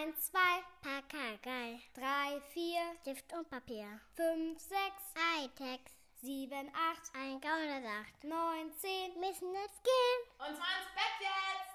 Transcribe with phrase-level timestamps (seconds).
[0.00, 0.38] 1, 2,
[0.80, 1.78] Pakagei.
[1.92, 4.00] 3, 4, Stift und Papier.
[4.14, 4.72] 5, 6,
[5.14, 5.80] Hightech.
[6.22, 8.24] 7, 8, ein Gaunersacht.
[8.24, 10.20] 9, 10, müssen jetzt gehen.
[10.38, 11.74] Und zwar ins Bett jetzt!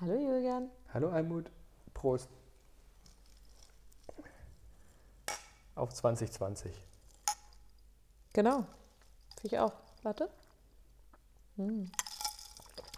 [0.00, 0.70] Hallo Julian.
[0.94, 1.50] Hallo Almut.
[1.92, 2.30] Prost.
[5.74, 6.74] Auf 2020.
[8.32, 8.64] Genau.
[9.40, 9.74] Finde ich auch.
[10.02, 10.30] Warte.
[11.56, 11.84] Mm.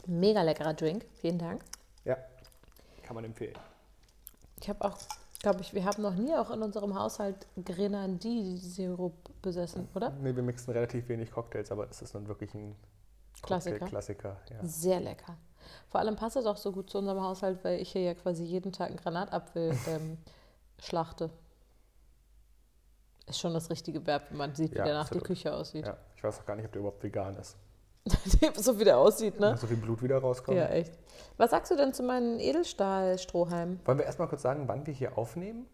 [0.07, 1.05] Mega leckerer Drink.
[1.17, 1.65] Vielen Dank.
[2.05, 2.19] Ja,
[3.03, 3.55] kann man empfehlen.
[4.61, 4.97] Ich habe auch,
[5.41, 10.11] glaube ich, wir haben noch nie auch in unserem Haushalt Grenadine-Sirup besessen, oder?
[10.11, 12.77] Nee, wir mixen relativ wenig Cocktails, aber das ist nun wirklich ein
[13.43, 13.87] Klassiker.
[13.87, 14.59] Klassiker, ja.
[14.65, 15.37] Sehr lecker.
[15.89, 18.45] Vor allem passt es auch so gut zu unserem Haushalt, weil ich hier ja quasi
[18.45, 20.19] jeden Tag einen Granatapfel ähm,
[20.79, 21.31] schlachte.
[23.27, 25.25] Ist schon das richtige Verb, wenn man sieht, wie Ja, danach die absolut.
[25.27, 25.87] Küche aussieht.
[25.87, 25.97] ja.
[26.17, 27.57] Ich weiß auch gar nicht, ob der überhaupt vegan ist.
[28.57, 29.57] so wie der aussieht, ne?
[29.57, 30.57] So viel Blut wieder rauskommt.
[30.57, 30.93] Ja, echt.
[31.37, 33.81] Was sagst du denn zu meinen Edelstahl-Strohhalmen?
[33.85, 35.67] Wollen wir erstmal kurz sagen, wann wir hier aufnehmen?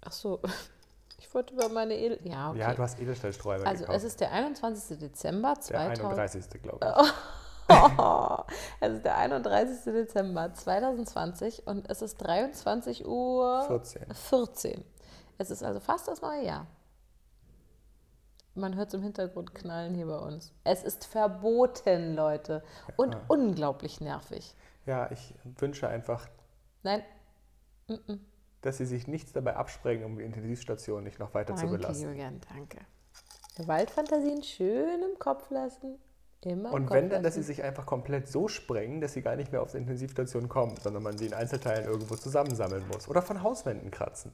[0.00, 0.40] Ach so,
[1.18, 2.18] ich wollte über meine Edel...
[2.22, 2.60] Ja, okay.
[2.60, 3.98] Ja, du hast Edelstahlsträuber also gekauft.
[3.98, 4.98] es ist der 21.
[4.98, 6.04] Dezember der 2000...
[6.04, 6.62] 31.
[6.62, 7.12] glaube ich.
[8.80, 9.84] es ist der 31.
[9.84, 14.14] Dezember 2020 und es ist 23 Uhr 14.
[14.14, 14.84] 14.
[15.38, 16.66] Es ist also fast das neue Jahr.
[18.54, 20.52] Man hört es im Hintergrund knallen hier bei uns.
[20.64, 22.62] Es ist verboten, Leute.
[22.96, 24.54] Und unglaublich nervig.
[24.84, 26.28] Ja, ich wünsche einfach,
[26.82, 27.02] Nein,
[28.60, 32.04] dass sie sich nichts dabei absprengen, um die Intensivstation nicht noch weiter zu danke, belasten.
[32.04, 32.78] Julian, danke.
[33.58, 35.98] Waldfantasien schön im Kopf lassen.
[36.44, 39.22] Immer im Und Kopf wenn dann, dass sie sich einfach komplett so sprengen, dass sie
[39.22, 43.08] gar nicht mehr auf die Intensivstation kommen, sondern man sie in Einzelteilen irgendwo zusammensammeln muss.
[43.08, 44.32] Oder von Hauswänden kratzen.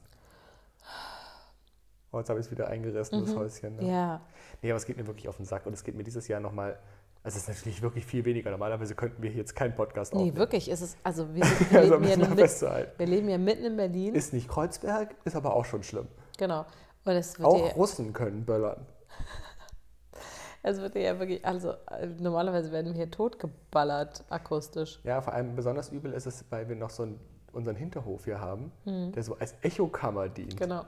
[2.11, 3.75] Oh, jetzt habe ich es wieder eingerissen, das Häuschen.
[3.75, 3.83] Ne?
[3.83, 3.89] Mhm.
[3.89, 4.21] Ja,
[4.61, 6.39] Nee, aber es geht mir wirklich auf den Sack und es geht mir dieses Jahr
[6.39, 6.79] nochmal.
[7.21, 8.49] Also es ist natürlich wirklich viel weniger.
[8.49, 10.37] Normalerweise könnten wir hier jetzt keinen Podcast nee, aufnehmen.
[10.37, 10.71] wirklich.
[10.71, 12.61] Es ist, also wir, sind- wir, Also leben nun mit,
[12.97, 14.15] wir leben ja mitten in Berlin.
[14.15, 16.07] Ist nicht Kreuzberg, ist aber auch schon schlimm.
[16.37, 16.65] genau.
[17.05, 18.85] Und es wird, Auch Russen können böllern.
[20.63, 24.99] es wird ja wirklich, also äh, normalerweise werden wir hier totgeballert akustisch.
[25.03, 27.19] Ja, vor allem besonders übel ist es, weil wir noch so einen,
[27.53, 30.57] unseren Hinterhof hier haben, der so als Echokammer dient.
[30.57, 30.83] Genau.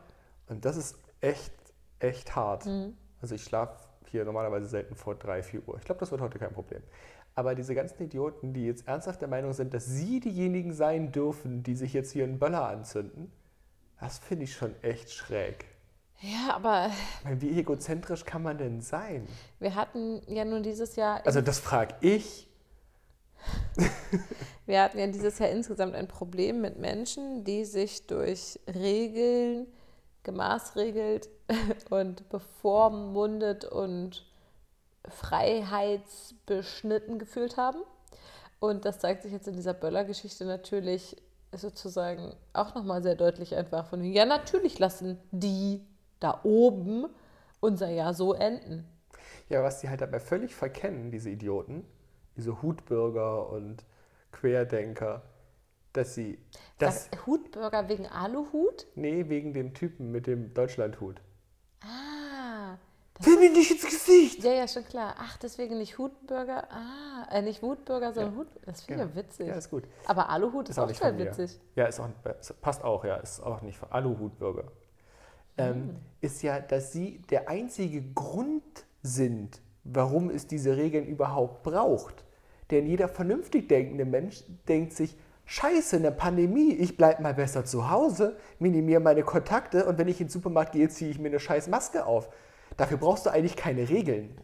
[0.47, 1.53] Und das ist echt,
[1.99, 2.67] echt hart.
[3.21, 3.77] Also ich schlafe
[4.09, 5.77] hier normalerweise selten vor 3, 4 Uhr.
[5.77, 6.81] Ich glaube, das wird heute kein Problem.
[7.33, 11.63] Aber diese ganzen Idioten, die jetzt ernsthaft der Meinung sind, dass sie diejenigen sein dürfen,
[11.63, 13.31] die sich jetzt hier einen Böller anzünden,
[13.99, 15.65] das finde ich schon echt schräg.
[16.19, 16.91] Ja, aber
[17.23, 19.27] meine, wie egozentrisch kann man denn sein?
[19.59, 22.47] wir hatten ja nun dieses Jahr, Also das frage ich.
[24.67, 29.65] wir hatten ja dieses Jahr insgesamt ein Problem mit Menschen, die sich durch Regeln
[30.23, 31.29] gemaßregelt
[31.89, 34.25] und bevormundet und
[35.07, 37.79] freiheitsbeschnitten gefühlt haben.
[38.59, 41.17] Und das zeigt sich jetzt in dieser Böller-Geschichte natürlich
[41.53, 45.81] sozusagen auch nochmal sehr deutlich einfach von, ja, natürlich lassen die
[46.19, 47.07] da oben
[47.59, 48.87] unser Jahr so enden.
[49.49, 51.85] Ja, was die halt dabei völlig verkennen, diese Idioten,
[52.37, 53.83] diese Hutbürger und
[54.31, 55.23] Querdenker,
[55.93, 56.39] dass sie
[56.77, 58.87] das, Hutburger wegen Aluhut?
[58.95, 61.21] nee, wegen dem Typen mit dem Deutschlandhut.
[61.81, 62.77] Ah,
[63.15, 64.43] das Will mir nicht ins Gesicht!
[64.43, 65.15] Ja, ja, schon klar.
[65.17, 66.67] Ach, deswegen nicht Hutburger.
[66.71, 68.47] Ah, äh, nicht Wutburger, sondern Hut.
[68.65, 69.47] Das finde ich ja witzig.
[69.47, 69.83] Ja, ist gut.
[70.05, 71.59] Aber Aluhut ist, auch, nicht total witzig.
[71.75, 72.09] Ja, ist auch,
[72.39, 74.71] es passt auch, ja, ist auch nicht von Aluhutbürger.
[75.57, 75.95] Ähm, Mm.
[76.21, 78.63] ist ja, dass sie der einzige Grund
[79.03, 82.23] sind, warum es diese Regeln überhaupt braucht.
[82.71, 85.17] Denn jeder vernünftig denkende Mensch denkt sich,
[85.51, 90.21] Scheiße, eine Pandemie, ich bleib mal besser zu Hause, minimiere meine Kontakte und wenn ich
[90.21, 92.29] in den Supermarkt gehe, ziehe ich mir eine scheiß Maske auf.
[92.77, 94.39] Dafür brauchst du eigentlich keine Regeln.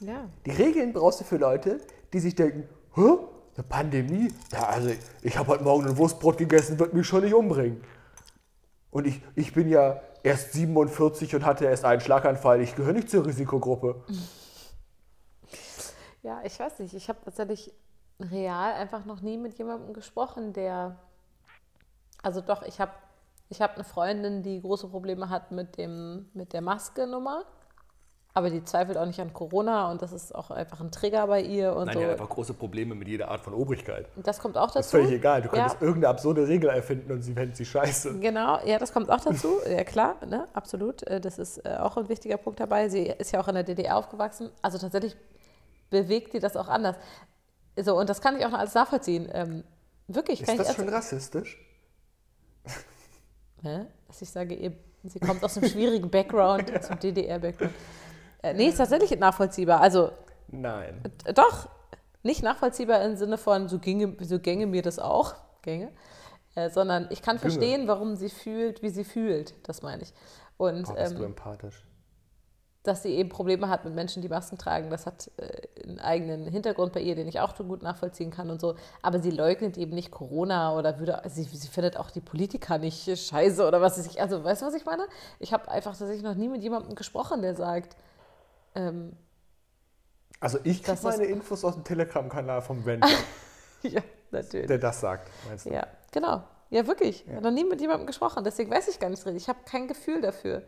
[0.00, 0.28] Ja.
[0.44, 1.80] Die Regeln brauchst du für Leute,
[2.12, 3.00] die sich denken, hä?
[3.56, 4.28] Eine Pandemie?
[4.52, 4.90] Ja, also
[5.22, 7.82] ich habe heute Morgen ein Wurstbrot gegessen, wird mich schon nicht umbringen.
[8.90, 12.60] Und ich, ich bin ja erst 47 und hatte erst einen Schlaganfall.
[12.60, 14.04] Ich gehöre nicht zur Risikogruppe.
[16.22, 16.92] Ja, ich weiß nicht.
[16.92, 17.72] Ich habe tatsächlich
[18.24, 20.96] real einfach noch nie mit jemandem gesprochen, der.
[22.22, 22.92] Also doch, ich habe
[23.48, 27.44] ich hab eine Freundin, die große Probleme hat mit, dem, mit der Maske-Nummer.
[28.34, 31.42] Aber die zweifelt auch nicht an Corona und das ist auch einfach ein Trigger bei
[31.42, 31.98] ihr und Nein, so.
[32.00, 34.06] die hat einfach große Probleme mit jeder Art von Obrigkeit.
[34.16, 34.78] das kommt auch dazu.
[34.78, 35.42] Das ist völlig egal.
[35.42, 35.86] Du könntest Ja.
[35.86, 38.20] irgendeine absurde Regel erfinden und sie fände sie scheiße.
[38.20, 39.58] Genau, ja, das kommt auch dazu.
[39.68, 41.02] Ja, klar, ne, absolut.
[41.02, 42.88] Äh, Das ist äh, auch ein wichtiger Punkt dabei.
[42.88, 44.48] Sie ist ja auch in der DDR aufgewachsen.
[44.62, 45.14] Also tatsächlich
[45.90, 46.96] bewegt die das auch anders.
[47.76, 49.28] So, und das kann ich auch noch alles nachvollziehen.
[49.32, 49.64] Ähm,
[50.08, 51.58] wirklich, Ist das schon rassistisch?
[53.62, 53.86] ne?
[54.06, 54.72] Dass ich sage, ihr,
[55.04, 57.72] sie kommt aus einem schwierigen Background, aus einem DDR-Background.
[58.42, 59.80] Äh, nee, ist tatsächlich nachvollziehbar.
[59.80, 60.10] Also,
[60.48, 61.00] Nein.
[61.34, 61.68] doch,
[62.22, 65.34] nicht nachvollziehbar im Sinne von, so ginge, so gänge mir das auch.
[65.62, 65.92] Gänge.
[66.54, 69.54] Äh, sondern ich kann verstehen, warum sie fühlt, wie sie fühlt.
[69.66, 70.12] Das meine ich.
[70.58, 71.82] Und Boah, bist du ähm, empathisch.
[72.82, 76.46] Dass sie eben Probleme hat mit Menschen, die Masken tragen, das hat äh, einen eigenen
[76.48, 78.74] Hintergrund bei ihr, den ich auch so gut nachvollziehen kann und so.
[79.02, 83.04] Aber sie leugnet eben nicht Corona oder würde, sie, sie findet auch die Politiker nicht
[83.16, 84.20] scheiße oder was weiß ich.
[84.20, 85.06] Also, weißt du, was ich meine?
[85.38, 87.96] Ich habe einfach tatsächlich noch nie mit jemandem gesprochen, der sagt,
[88.74, 89.16] ähm,
[90.40, 93.10] Also ich kriege meine Infos aus dem Telegram-Kanal vom Venture,
[93.82, 94.02] ja,
[94.32, 94.66] natürlich.
[94.66, 95.70] der das sagt, meinst du?
[95.70, 96.42] Ja, genau.
[96.70, 97.26] Ja, wirklich.
[97.28, 99.42] Ich habe noch nie mit jemandem gesprochen, deswegen weiß ich gar nicht richtig.
[99.42, 100.62] Ich habe kein Gefühl dafür.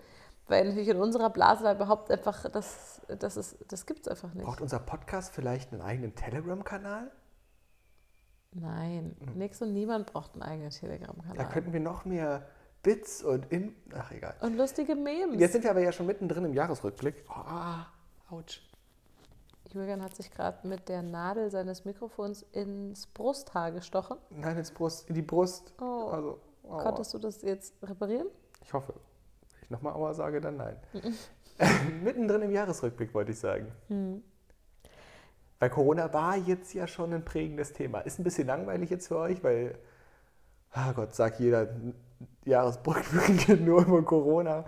[0.47, 4.35] Weil natürlich in unserer Blase da überhaupt einfach, das, das, ist, das gibt es einfach
[4.35, 4.45] nicht.
[4.45, 7.11] Braucht unser Podcast vielleicht einen eigenen Telegram-Kanal?
[8.53, 11.49] Nein, nix und niemand braucht einen eigenen Da Telegram-Kanal.
[11.49, 12.47] könnten wir noch mehr
[12.83, 13.75] Bits und in.
[13.95, 14.35] Ach, egal.
[14.41, 15.41] Und lustige Memes.
[15.41, 17.25] Jetzt sind wir aber ja schon mittendrin im Jahresrückblick.
[17.29, 17.87] Oh, ah,
[18.31, 18.61] ouch.
[19.73, 24.19] Julian hat sich gerade mit der Nadel seines Mikrofons ins Brusthaar gestochen.
[24.31, 25.73] Nein, ins Brust, in die Brust.
[25.81, 26.11] Oh.
[26.13, 26.83] Also, aua.
[26.83, 28.29] Konntest du das jetzt reparieren?
[28.63, 28.95] Ich hoffe.
[29.65, 30.77] Ich nochmal Aua sage, dann nein.
[32.05, 33.73] mittendrin im Jahresrückblick wollte ich sagen.
[33.89, 34.23] Hm.
[35.59, 38.01] Weil Corona war jetzt ja schon ein prägendes Thema.
[38.01, 39.79] Ist ein bisschen langweilig jetzt für euch, weil,
[40.73, 41.69] ah Gott, sagt jeder,
[42.45, 44.67] Jahresrückblick nur über Corona.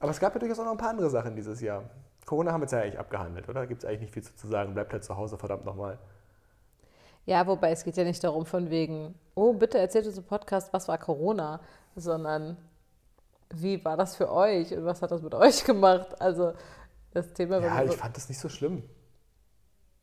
[0.00, 1.84] Aber es gab ja durchaus auch noch ein paar andere Sachen dieses Jahr.
[2.26, 3.68] Corona haben wir jetzt ja eigentlich abgehandelt, oder?
[3.68, 4.74] Gibt es eigentlich nicht viel zu sagen.
[4.74, 5.98] Bleibt halt zu Hause, verdammt nochmal.
[7.24, 10.72] Ja, wobei es geht ja nicht darum von wegen, oh, bitte erzählt uns im Podcast,
[10.72, 11.60] was war Corona,
[11.94, 12.56] sondern
[13.52, 16.20] wie war das für euch und was hat das mit euch gemacht?
[16.20, 16.52] Also
[17.12, 18.82] das Thema Ja, ich fand das nicht so schlimm.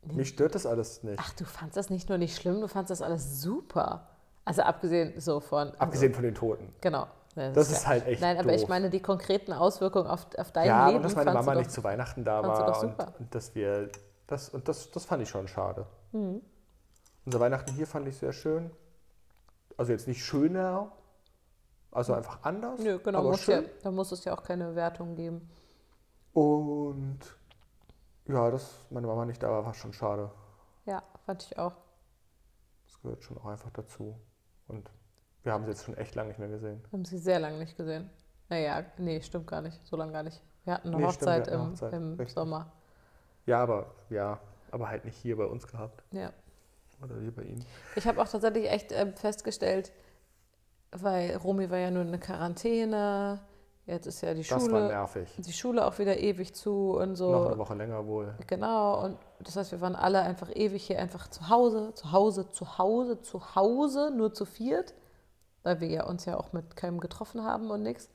[0.06, 1.19] Mich stört das alles nicht.
[1.22, 4.07] Ach, du fandst das nicht nur nicht schlimm, du fandst das alles super.
[4.46, 5.68] Also abgesehen so von.
[5.68, 6.74] Also, Abgesehen von den Toten.
[6.81, 7.07] Genau.
[7.36, 8.69] Ja, Das ist halt echt Nein, aber ich doof.
[8.69, 10.98] meine die konkreten Auswirkungen auf, auf dein ja, Leben.
[10.98, 13.54] und dass meine Mama du nicht doch, zu Weihnachten da war doch und, und dass
[13.56, 13.90] wir
[14.28, 15.86] das und das, das fand ich schon schade.
[16.12, 16.42] Mhm.
[17.25, 18.72] Unser Weihnachten hier fand ich sehr schön.
[19.78, 20.92] Also jetzt nicht schöner,
[21.92, 23.70] also einfach anders, Nö, genau, aber muss ja, schön.
[23.84, 25.50] da muss es ja auch keine Wertung geben.
[26.34, 27.20] Und
[28.28, 30.30] ja, dass meine Mama nicht da war, war schon schade.
[30.86, 31.74] Ja, fand ich auch.
[32.88, 34.16] Das gehört schon auch einfach dazu.
[34.68, 34.92] Und
[35.44, 36.82] wir haben sie jetzt schon echt lange nicht mehr gesehen.
[36.90, 38.10] Wir haben sie sehr lange nicht gesehen.
[38.50, 39.80] Naja, nee, stimmt gar nicht.
[39.86, 40.42] So lange gar nicht.
[40.66, 42.28] Wir hatten eine Nee, stimmt, Hochzeit hatten eine im, Hochzeit, im.
[42.28, 42.72] Sommer.
[43.46, 44.40] Ja, aber ja,
[44.72, 46.04] aber halt nicht hier bei uns gehabt.
[46.12, 46.32] Ja.
[47.02, 47.60] Oder hier bei ihm.
[47.96, 49.92] Ich habe auch tatsächlich echt ähm, festgestellt,
[50.92, 53.40] weil Romy war ja nur in der Quarantäne,
[53.86, 55.30] jetzt ist ja die Das war Schule, nervig.
[55.38, 57.32] die Schule auch wieder ewig zu und so.
[57.32, 58.34] Noch eine Woche länger wohl.
[58.48, 62.50] Genau, und das heißt, wir waren alle einfach ewig hier einfach zu Hause, zu Hause,
[62.52, 64.94] zu Hause, zu Hause, nur zu viert,
[65.64, 68.10] weil wir ja uns ja auch mit keinem getroffen haben und nichts.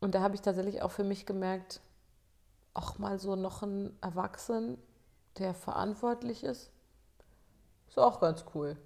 [0.00, 1.80] Und da habe ich tatsächlich auch für mich gemerkt,
[2.72, 4.78] auch mal so noch ein Erwachsenen,
[5.38, 6.70] der verantwortlich ist,
[7.88, 8.76] ist auch ganz cool.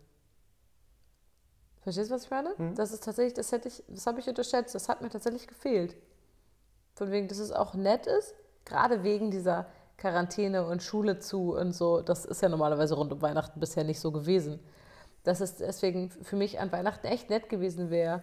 [1.84, 2.54] Verstehst du, was ich meine?
[2.74, 5.94] Das ist tatsächlich, das hätte ich, das habe ich unterschätzt, das hat mir tatsächlich gefehlt.
[6.94, 8.34] Von wegen, dass es auch nett ist,
[8.64, 9.66] gerade wegen dieser
[9.98, 12.00] Quarantäne und Schule zu und so.
[12.00, 14.60] Das ist ja normalerweise rund um Weihnachten bisher nicht so gewesen.
[15.24, 18.22] Dass es deswegen für mich an Weihnachten echt nett gewesen wäre,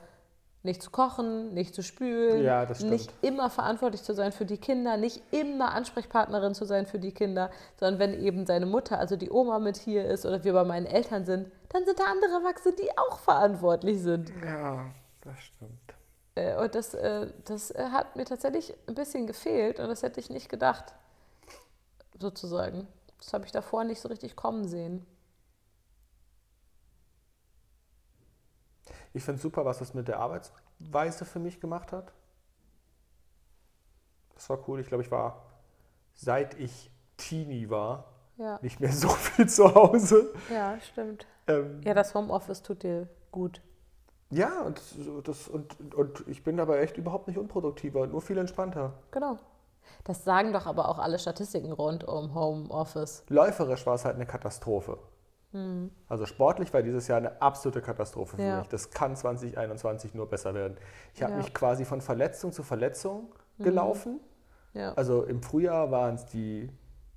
[0.64, 4.96] nicht zu kochen, nicht zu spülen, Ja, nicht immer verantwortlich zu sein für die Kinder,
[4.98, 7.50] nicht immer Ansprechpartnerin zu sein für die Kinder,
[7.80, 10.86] sondern wenn eben seine Mutter, also die Oma mit hier ist oder wir bei meinen
[10.86, 14.32] Eltern sind, dann sind da andere Erwachsene, die auch verantwortlich sind.
[14.46, 14.86] Ja,
[15.22, 15.72] das stimmt.
[16.36, 20.20] Äh, Und das, äh, das äh, hat mir tatsächlich ein bisschen gefehlt und das hätte
[20.20, 20.94] ich nicht gedacht,
[22.20, 22.88] sozusagen.
[23.18, 25.06] Das habe ich davor nicht so richtig kommen sehen.
[29.14, 32.14] Ich finde super, was das mit der Arbeitsweise für mich gemacht hat.
[34.36, 34.80] Das war cool.
[34.80, 35.42] Ich glaube, ich war,
[36.14, 38.06] seit ich Teenie war,
[38.38, 40.34] Ja, nicht mehr so viel zu Hause.
[40.52, 41.28] ja, stimmt.
[41.48, 43.62] Ähm, Ja, das Homeoffice tut dir gut.
[44.30, 44.82] ja, und,
[45.28, 48.94] das, und, und ich bin dabei echt überhaupt nicht unproduktiver, nur viel entspannter.
[49.12, 49.38] Genau.
[50.06, 53.24] Das sagen doch aber auch alle Statistiken rund um Homeoffice.
[53.28, 54.98] Läuferisch war es halt eine Katastrophe.
[56.08, 58.60] Also sportlich war dieses Jahr eine absolute Katastrophe für Ja.
[58.60, 58.70] mich.
[58.70, 60.78] Das kann 2021 nur besser werden.
[61.14, 61.38] Ich habe Ja.
[61.40, 64.20] mich quasi von Verletzung zu Verletzung gelaufen.
[64.74, 66.70] Ja, Also im Frühjahr waren es die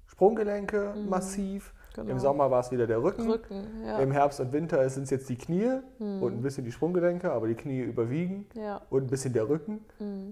[0.07, 1.73] Sprunggelenke massiv.
[1.95, 2.11] genau.
[2.11, 3.31] Im Sommer war es wieder der Rücken.
[3.31, 3.99] Rücken, ja.
[4.01, 7.47] Im Herbst und Winter sind es jetzt die Knie und ein bisschen die Sprunggelenke, aber
[7.47, 9.85] die Knie überwiegen Ja, und ein bisschen der Rücken.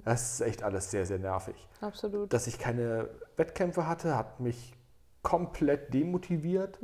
[0.04, 1.68] Das ist echt alles sehr, sehr nervig.
[1.80, 2.32] absolut.
[2.32, 4.74] Dass ich keine Wettkämpfe hatte, hat mich
[5.22, 6.78] komplett demotiviert.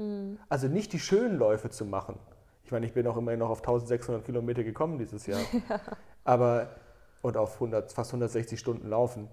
[0.48, 2.18] Also nicht die schönen Läufe zu machen.
[2.64, 5.40] Ich meine, ich bin auch immerhin noch auf 1600 Kilometer gekommen dieses Jahr.
[6.24, 6.68] Aber
[7.22, 9.28] und auf 100, fast 160 Stunden laufen.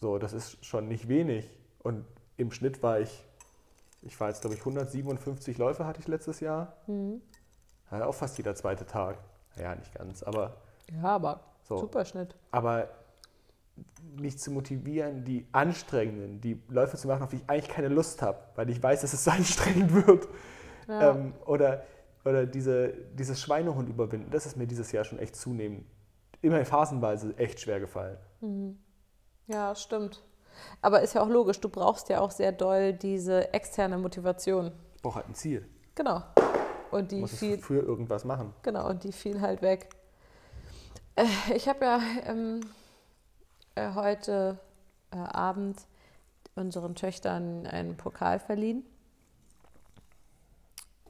[0.00, 1.50] So, das ist schon nicht wenig.
[1.82, 2.04] Und
[2.36, 3.26] im Schnitt war ich,
[4.02, 6.74] ich war jetzt glaube ich 157 Läufe hatte ich letztes Jahr.
[7.90, 9.18] Ja, auch fast jeder zweite Tag.
[9.56, 10.56] Ja, nicht ganz, aber
[11.02, 11.76] Ja, aber So.
[11.78, 12.34] super Schnitt.
[12.52, 12.88] aber
[14.16, 18.20] mich zu motivieren, die anstrengenden, die Läufe zu machen, auf die ich eigentlich keine Lust
[18.22, 20.28] habe, weil ich weiß, dass es so anstrengend wird.
[20.88, 21.10] Ja.
[21.14, 21.84] Ähm, oder
[22.24, 25.86] oder diese, dieses Schweinehund überwinden, das ist mir dieses Jahr schon echt zunehmend,
[26.42, 28.18] immer phasenweise echt schwer gefallen.
[29.46, 30.22] Ja, stimmt.
[30.82, 34.72] Aber ist ja auch logisch, du brauchst ja auch sehr doll diese externe Motivation.
[34.96, 35.66] Ich brauche halt ein Ziel.
[35.94, 36.22] Genau.
[36.90, 38.52] Und die muss es viel, für irgendwas machen.
[38.62, 39.88] genau, und die fiel halt weg.
[41.16, 42.60] Äh, Ich habe ja ähm,
[43.78, 44.58] äh, heute
[45.12, 45.80] äh, Abend
[46.54, 48.84] unseren Töchtern einen Pokal verliehen.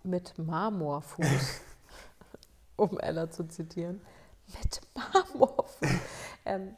[0.03, 1.61] Mit Marmorfuß,
[2.77, 4.01] um Ella zu zitieren.
[4.47, 5.89] Mit Marmorfuß.
[6.45, 6.77] ähm,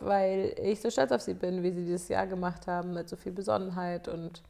[0.00, 3.16] weil ich so stolz auf sie bin, wie sie dieses Jahr gemacht haben, mit so
[3.16, 4.42] viel Besonnenheit und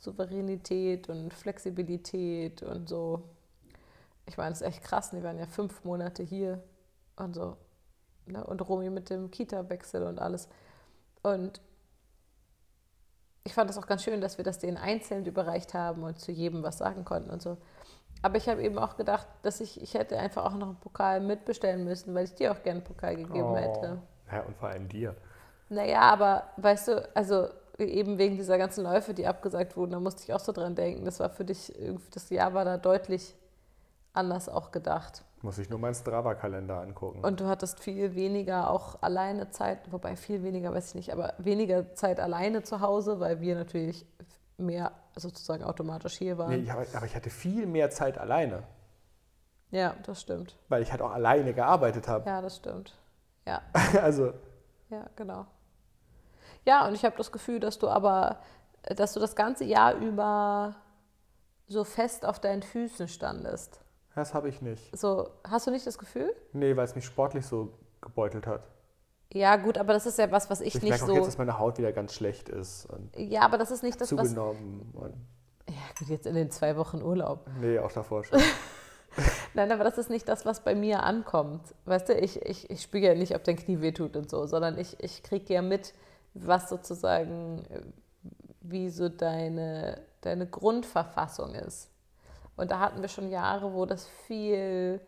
[0.00, 3.22] Souveränität und Flexibilität und so.
[4.26, 5.10] Ich meine, das ist echt krass.
[5.10, 6.62] Die waren ja fünf Monate hier
[7.16, 7.56] und so.
[8.26, 8.44] Ne?
[8.44, 10.48] Und Romy mit dem Kita-Wechsel und alles.
[11.22, 11.60] Und
[13.44, 16.30] ich fand das auch ganz schön, dass wir das denen einzeln überreicht haben und zu
[16.32, 17.56] jedem was sagen konnten und so.
[18.22, 21.20] Aber ich habe eben auch gedacht, dass ich, ich hätte einfach auch noch einen Pokal
[21.20, 23.56] mitbestellen müssen, weil ich dir auch gerne einen Pokal gegeben Oh.
[23.56, 23.98] hätte.
[24.30, 25.16] Ja, und vor allem dir.
[25.68, 27.48] Naja, aber weißt du, also
[27.78, 31.04] eben wegen dieser ganzen Läufe, die abgesagt wurden, da musste ich auch so dran denken.
[31.04, 33.34] Das war für dich, irgendwie, das Jahr war da deutlich
[34.12, 35.24] anders auch gedacht.
[35.42, 37.24] Muss ich nur meinen Strava-Kalender angucken.
[37.24, 41.34] Und du hattest viel weniger auch alleine Zeit, wobei viel weniger, weiß ich nicht, aber
[41.38, 44.06] weniger Zeit alleine zu Hause, weil wir natürlich
[44.56, 46.62] mehr sozusagen automatisch hier waren.
[46.62, 48.62] nee, aber, aber ich hatte viel mehr Zeit alleine,
[49.70, 50.56] Ja, das stimmt.
[50.68, 52.28] weil ich halt auch alleine gearbeitet habe.
[52.28, 52.94] Ja, das stimmt.
[53.46, 53.62] Ja,
[54.00, 54.32] Also,
[54.90, 55.46] ja, genau.
[56.64, 58.38] Ja, und ich habe das Gefühl, dass du aber,
[58.84, 60.76] dass du das ganze Jahr über
[61.66, 63.80] so fest auf deinen Füßen standest.
[64.14, 64.96] Das habe ich nicht.
[64.96, 66.34] So, hast du nicht das Gefühl?
[66.52, 68.62] Nee, weil es mich sportlich so gebeutelt hat.
[69.32, 71.14] Ja, gut, aber das ist ja was, was ich, Ich nicht merke auch so.
[71.14, 74.14] jetzt, dass meine Haut wieder ganz schlecht ist und ja, aber das ist nicht das,
[74.14, 74.28] was.
[74.28, 74.92] zugenommen.
[75.68, 77.48] Ja, gut, jetzt in den zwei Wochen Urlaub.
[77.60, 78.40] nee, auch davor schon.
[79.54, 81.74] Nein, aber das ist nicht das, was bei mir ankommt.
[81.84, 84.78] Weißt du, ich, ich, ich spüre ja nicht, ob dein Knie wehtut und so, sondern
[84.78, 85.94] ich, ich kriege ja mit,
[86.34, 87.82] was sozusagen, äh,
[88.60, 91.90] wie so deine, deine Grundverfassung ist.
[92.56, 95.00] Und da hatten wir schon Jahre, wo das viel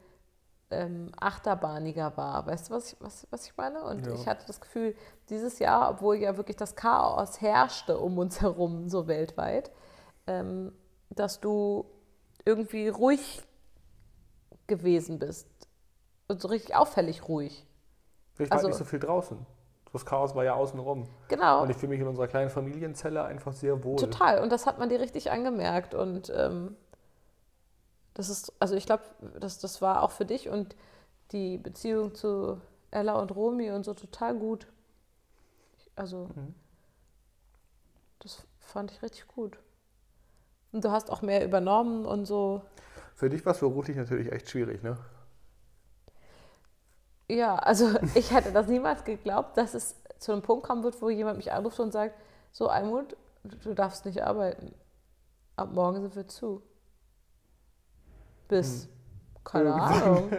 [0.70, 2.46] ähm, achterbahniger war.
[2.46, 3.84] Weißt du, was ich, was, was ich meine?
[3.84, 4.14] Und Ja.
[4.14, 4.96] ich hatte das Gefühl,
[5.28, 9.70] dieses Jahr, obwohl ja wirklich das Chaos herrschte um uns herum, so weltweit,
[10.26, 10.72] ähm,
[11.10, 11.84] dass du
[12.44, 13.42] irgendwie ruhig
[14.66, 15.46] gewesen bist.
[16.28, 17.66] Und so richtig auffällig ruhig.
[18.38, 19.44] Ich war Also- nicht so viel draußen.
[19.92, 21.04] Das Chaos war ja außenrum.
[21.28, 21.62] Genau.
[21.62, 23.94] Und ich fühle mich in unserer kleinen Familienzelle einfach sehr wohl.
[23.94, 24.42] Total.
[24.42, 25.94] Und das hat man dir richtig angemerkt.
[25.94, 26.76] Und ähm,
[28.14, 29.04] das ist, also ich glaube,
[29.40, 30.76] das, das war auch für dich und
[31.32, 34.66] die Beziehung zu Ella und Romy und so total gut.
[35.96, 36.54] Also, Mhm.
[38.20, 39.58] das fand ich richtig gut.
[40.72, 42.62] Und du hast auch mehr übernommen und so.
[43.14, 44.98] Für dich war es beruflich natürlich echt schwierig, ne?
[47.28, 51.10] Ja, also ich hätte das niemals geglaubt, dass es zu einem Punkt kommen wird, wo
[51.10, 52.14] jemand mich anruft und sagt,
[52.52, 54.74] so Almut, du darfst nicht arbeiten.
[55.56, 56.62] Ab morgen sind wir zu.
[58.54, 58.88] Bis,
[59.42, 60.30] keine Ahnung.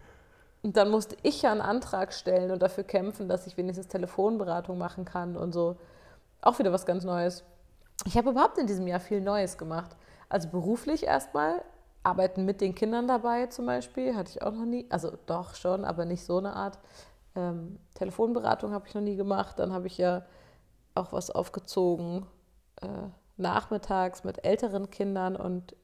[0.62, 4.76] Und dann musste ich ja einen Antrag stellen und dafür kämpfen, dass ich wenigstens Telefonberatung
[4.76, 5.76] machen kann und so.
[6.40, 7.44] Auch wieder was ganz Neues.
[8.06, 9.96] Ich habe überhaupt in diesem Jahr viel Neues gemacht.
[10.28, 11.62] Also beruflich erstmal,
[12.02, 14.86] arbeiten mit den Kindern dabei zum Beispiel, hatte ich auch noch nie.
[14.88, 16.78] Also doch schon, aber nicht so eine Art.
[17.36, 19.58] Ähm, Telefonberatung habe ich noch nie gemacht.
[19.58, 20.22] Dann habe ich ja
[20.94, 22.26] auch was aufgezogen
[22.80, 22.86] äh,
[23.36, 25.76] nachmittags mit älteren Kindern und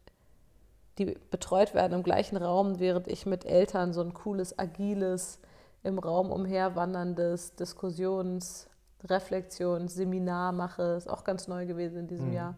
[0.98, 5.40] die betreut werden im gleichen Raum, während ich mit Eltern so ein cooles, agiles,
[5.82, 8.68] im Raum umherwanderndes Diskussions-,
[9.04, 10.82] Reflexions-, Seminar mache.
[10.96, 12.34] Ist auch ganz neu gewesen in diesem Mhm.
[12.34, 12.54] Jahr.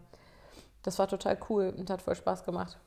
[0.83, 2.77] Das war total cool und hat voll Spaß gemacht.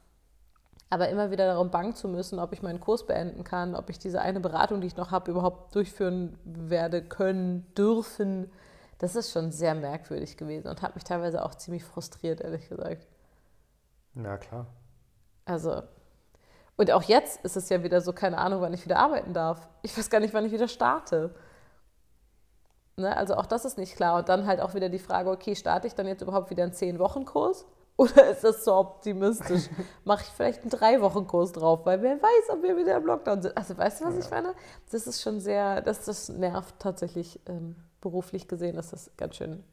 [0.88, 3.98] Aber immer wieder darum bangen zu müssen, ob ich meinen Kurs beenden kann, ob ich
[3.98, 8.50] diese eine Beratung, die ich noch habe, überhaupt durchführen werde können, dürfen,
[8.98, 13.06] das ist schon sehr merkwürdig gewesen und hat mich teilweise auch ziemlich frustriert, ehrlich gesagt.
[14.14, 14.66] Ja, klar.
[15.50, 15.82] Also,
[16.76, 19.68] und auch jetzt ist es ja wieder so, keine Ahnung, wann ich wieder arbeiten darf.
[19.82, 21.34] Ich weiß gar nicht, wann ich wieder starte.
[22.96, 23.16] Ne?
[23.16, 24.18] Also auch das ist nicht klar.
[24.18, 26.72] Und dann halt auch wieder die Frage, okay, starte ich dann jetzt überhaupt wieder einen
[26.72, 27.66] 10-Wochen-Kurs?
[27.96, 29.68] Oder ist das so optimistisch?
[30.04, 33.56] Mache ich vielleicht einen 3-Wochen-Kurs drauf, weil wer weiß, ob wir wieder im Lockdown sind.
[33.56, 34.54] Also weißt du, was ich meine?
[34.90, 39.64] Das ist schon sehr, das, das nervt tatsächlich ähm, beruflich gesehen, ist das ganz schön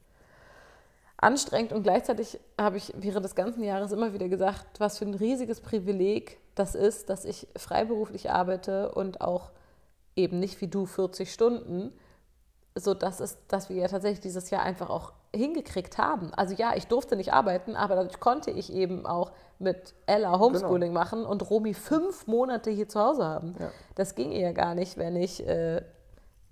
[1.18, 5.14] anstrengend und gleichzeitig habe ich während des ganzen Jahres immer wieder gesagt, was für ein
[5.14, 9.50] riesiges Privileg das ist, dass ich freiberuflich arbeite und auch
[10.16, 11.92] eben nicht wie du 40 Stunden,
[12.74, 16.32] so dass es, dass wir ja tatsächlich dieses Jahr einfach auch hingekriegt haben.
[16.34, 20.90] Also ja, ich durfte nicht arbeiten, aber dadurch konnte ich eben auch mit Ella Homeschooling
[20.90, 21.00] Genau.
[21.00, 23.54] machen und Romy fünf Monate hier zu Hause haben.
[23.58, 23.70] Ja.
[23.96, 25.78] Das ging ja gar nicht, wenn ich äh,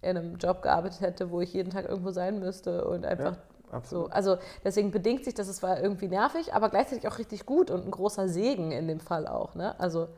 [0.02, 3.42] in einem Job gearbeitet hätte, wo ich jeden Tag irgendwo sein müsste und einfach Ja,
[3.70, 4.06] absolut.
[4.06, 4.12] so.
[4.12, 7.84] Also deswegen bedingt sich das, es war irgendwie nervig, aber gleichzeitig auch richtig gut und
[7.84, 9.54] ein großer Segen in dem Fall auch.
[9.54, 9.78] Ne?
[9.78, 10.08] Also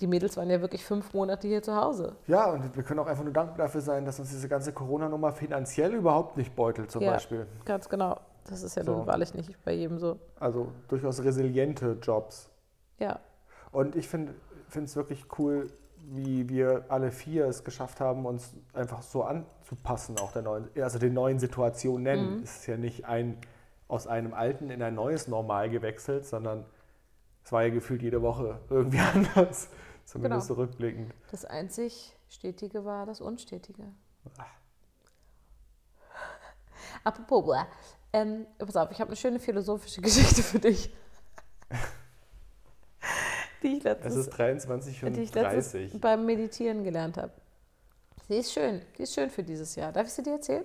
[0.00, 2.16] die Mädels waren ja wirklich fünf Monate hier zu Hause.
[2.26, 5.32] Ja, und wir können auch einfach nur dankbar dafür sein, dass uns diese ganze Corona-Nummer
[5.32, 7.46] finanziell überhaupt nicht beutelt, zum ja, Beispiel.
[7.64, 8.18] Ganz genau.
[8.48, 8.96] Das ist ja So.
[8.96, 10.18] nun wahrlich nicht bei jedem so.
[10.38, 12.50] Also durchaus resiliente Jobs.
[12.98, 13.20] Ja.
[13.72, 14.34] Und ich finde
[14.74, 15.70] es wirklich cool,
[16.10, 20.98] wie wir alle vier es geschafft haben, uns einfach so anzupassen, auch der neuen, also
[20.98, 22.42] den neuen Situationen nennen.
[22.42, 23.38] Es ist ja nicht ein
[23.88, 26.64] aus einem alten in ein neues Normal gewechselt, sondern
[27.44, 29.68] es war ja gefühlt jede Woche irgendwie anders,
[30.04, 30.60] zumindest Genau.
[30.60, 31.12] rückblickend.
[31.30, 33.84] Das einzig Stetige war das Unstetige.
[37.04, 37.66] Apropos, blah.
[38.12, 40.92] ähm, pass auf, ich habe eine schöne philosophische Geschichte für dich.
[43.64, 46.00] Die ich Es letztens, ist 23 die und ich letztens 30.
[46.00, 47.32] beim Meditieren gelernt habe.
[48.28, 49.92] Sie ist schön, die ist schön für dieses Jahr.
[49.92, 50.64] Darf ich sie dir erzählen?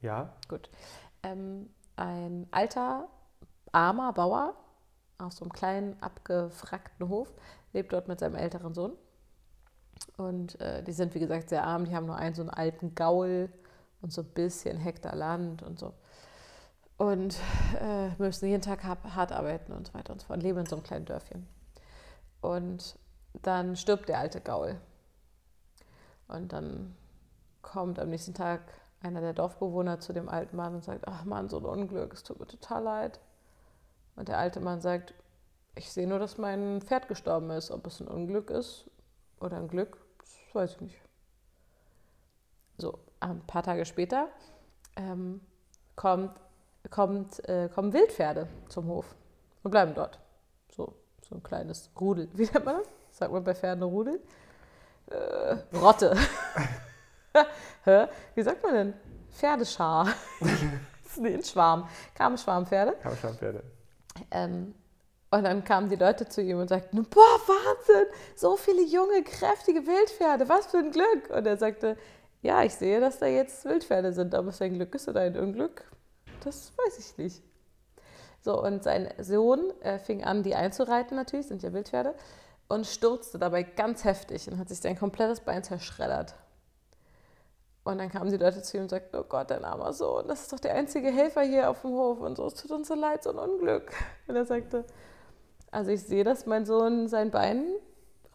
[0.00, 0.68] Ja, Gut.
[1.22, 3.08] Ähm, ein alter,
[3.72, 4.54] armer Bauer
[5.18, 7.32] auf so einem kleinen, abgefrackten Hof
[7.72, 8.92] lebt dort mit seinem älteren Sohn.
[10.16, 11.84] Und äh, die sind, wie gesagt, sehr arm.
[11.84, 13.50] Die haben nur einen so einen alten Gaul
[14.02, 15.94] und so ein bisschen Hektar Land und so.
[16.98, 17.36] Und
[17.80, 20.42] äh, müssen jeden Tag hart, hart arbeiten und so weiter und so fort.
[20.42, 21.46] Leben in so einem kleinen Dörfchen.
[22.40, 22.96] Und
[23.42, 24.80] dann stirbt der alte Gaul.
[26.28, 26.96] Und dann
[27.62, 28.60] kommt am nächsten Tag
[29.00, 32.22] einer der Dorfbewohner zu dem alten Mann und sagt, ach Mann, so ein Unglück, es
[32.22, 33.20] tut mir total leid.
[34.16, 35.14] Und der alte Mann sagt,
[35.74, 37.70] ich sehe nur, dass mein Pferd gestorben ist.
[37.70, 38.90] Ob es ein Unglück ist
[39.40, 41.00] oder ein Glück, das weiß ich nicht.
[42.78, 44.28] So, ein paar Tage später
[44.96, 45.40] ähm,
[45.94, 46.40] kommt,
[46.90, 49.14] kommt, äh, kommen Wildpferde zum Hof
[49.62, 50.18] und bleiben dort.
[51.28, 52.28] So, ein kleines Rudel.
[52.34, 52.88] Wie nennt man das?
[53.10, 54.20] Sagt man bei Pferden Rudel?
[55.06, 56.16] Äh, Rotte.
[58.34, 58.94] Wie sagt man denn?
[59.30, 60.08] Pferdeschar.
[61.16, 61.88] nee, ein Schwarm.
[62.14, 62.92] Kamen Schwarmpferde.
[63.02, 63.62] Kampfschambpferde.
[64.30, 64.74] Ähm,
[65.30, 69.86] und dann kamen die Leute zu ihm und sagten, boah, Wahnsinn, so viele junge, kräftige
[69.86, 71.30] Wildpferde, was für ein Glück.
[71.30, 71.96] Und er sagte,
[72.42, 75.36] ja, ich sehe, dass da jetzt Wildpferde sind, aber es ein Glück ist oder ein
[75.36, 75.84] Unglück,
[76.44, 77.42] das weiß ich nicht.
[78.46, 82.14] So, und sein Sohn äh, fing an, die einzureiten natürlich, sind ja Wildpferde,
[82.68, 86.36] und stürzte dabei ganz heftig und hat sich sein komplettes Bein zerschreddert.
[87.82, 90.42] Und dann kamen die Leute zu ihm und sagten, oh Gott, dein armer Sohn, das
[90.42, 92.94] ist doch der einzige Helfer hier auf dem Hof und so, es tut uns so
[92.94, 93.90] leid, so ein Unglück.
[94.28, 94.84] Und er sagte,
[95.72, 97.64] also ich sehe, dass mein Sohn sein Bein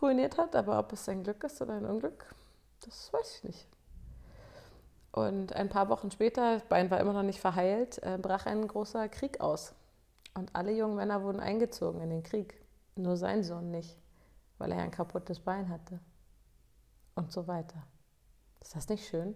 [0.02, 2.36] ruiniert hat, aber ob es ein Glück ist oder ein Unglück,
[2.84, 3.68] das weiß ich nicht.
[5.14, 8.68] Und ein paar Wochen später, das Bein war immer noch nicht verheilt, äh, brach ein
[8.68, 9.74] großer Krieg aus.
[10.34, 12.56] Und alle jungen Männer wurden eingezogen in den Krieg.
[12.96, 13.98] Nur sein Sohn nicht,
[14.58, 16.00] weil er ein kaputtes Bein hatte.
[17.16, 17.84] Und so weiter.
[18.62, 19.36] Ist das nicht schön?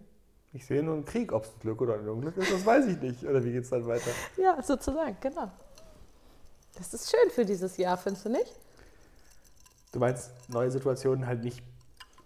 [0.52, 2.86] Ich sehe nur einen Krieg, ob es ein Glück oder ein Unglück ist, das weiß
[2.86, 3.24] ich nicht.
[3.24, 4.10] Oder wie geht es dann weiter?
[4.38, 5.50] Ja, sozusagen, genau.
[6.74, 8.54] Das ist schön für dieses Jahr, findest du nicht?
[9.92, 11.62] Du meinst, neue Situationen halt nicht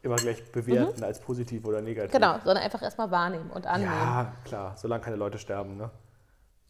[0.02, 2.12] immer gleich bewerten als positiv oder negativ.
[2.12, 3.92] Genau, sondern einfach erstmal wahrnehmen und annehmen.
[3.92, 5.90] Ja, klar, solange keine Leute sterben, ne?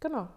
[0.00, 0.28] Genau.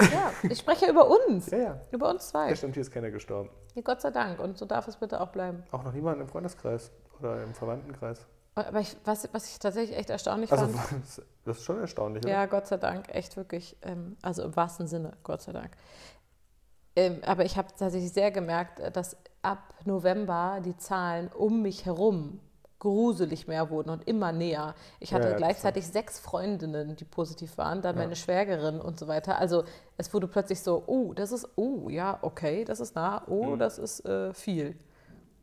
[0.00, 1.50] Ja, ich spreche ja über uns.
[1.50, 1.80] Ja, ja.
[1.90, 2.50] Über uns zwei.
[2.50, 3.50] Ja, stimmt, hier ist keiner gestorben.
[3.74, 4.38] Ja, Gott sei Dank.
[4.38, 5.62] Und so darf es bitte auch bleiben.
[5.72, 8.26] Auch noch niemand im Freundeskreis oder im Verwandtenkreis.
[8.54, 11.02] Aber ich, was, was ich tatsächlich echt erstaunlich Also, fand.
[11.44, 12.32] das ist schon erstaunlich, oder?
[12.32, 13.76] Ja, Gott sei Dank, echt wirklich.
[13.82, 15.70] Ähm, also im wahrsten Sinne, Gott sei Dank.
[16.96, 21.86] Ähm, aber ich habe tatsächlich sehr gemerkt, äh, dass ab November die Zahlen um mich
[21.86, 22.40] herum
[22.78, 24.74] gruselig mehr wurden und immer näher.
[25.00, 28.02] Ich hatte Ja, gleichzeitig sechs Freundinnen, die positiv waren, dann Ja.
[28.02, 29.38] meine Schwägerin und so weiter.
[29.38, 29.64] Also
[29.96, 33.58] es wurde plötzlich so, oh, das ist, oh, ja, okay, das ist nah, oh, Mhm.
[33.58, 34.76] das ist äh, viel.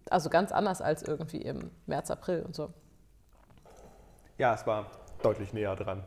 [0.10, 2.70] Also ganz anders als irgendwie im März, April und so.
[4.38, 4.86] Ja, es war
[5.24, 6.04] deutlich näher dran.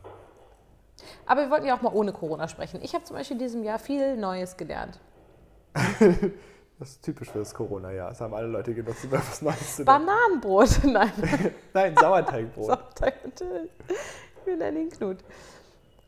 [1.26, 2.80] Aber wir wollten ja auch mal ohne Corona sprechen.
[2.82, 4.98] Ich habe zum Beispiel in diesem Jahr viel Neues gelernt.
[6.78, 8.10] Das ist typisch für das Corona-Jahr.
[8.10, 9.84] Das haben alle Leute genutzt, um etwas Neues zu.
[9.84, 11.12] Bananenbrot, nein,
[11.74, 12.66] Nein, Sauerteigbrot.
[12.66, 13.72] Sonntag natürlich.
[14.44, 15.18] Wir nennen ihn Knut.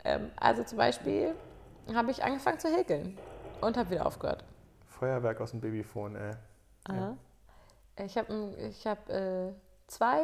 [0.03, 1.35] Ähm, also zum Beispiel
[1.93, 3.17] habe ich angefangen zu häkeln
[3.59, 4.45] und habe wieder aufgehört.
[4.87, 6.31] Feuerwerk aus dem Babyphone, ey.
[6.85, 7.17] Aha.
[7.97, 9.51] Ich habe ich hab, äh,
[9.87, 10.21] zwei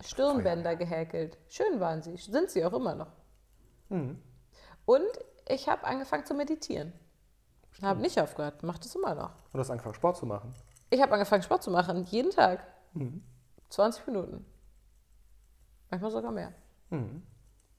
[0.00, 1.38] Stirnbänder gehäkelt.
[1.48, 3.12] Schön waren sie, sind sie auch immer noch.
[3.88, 4.20] Mhm.
[4.84, 5.08] Und
[5.48, 6.92] ich habe angefangen zu meditieren.
[7.82, 9.30] Habe nicht aufgehört, mache das immer noch.
[9.30, 10.54] Und du hast angefangen, Sport zu machen.
[10.90, 12.66] Ich habe angefangen, Sport zu machen, jeden Tag.
[12.94, 13.22] Mhm.
[13.70, 14.44] 20 Minuten.
[15.88, 16.52] Manchmal sogar mehr.
[16.90, 17.22] Mhm.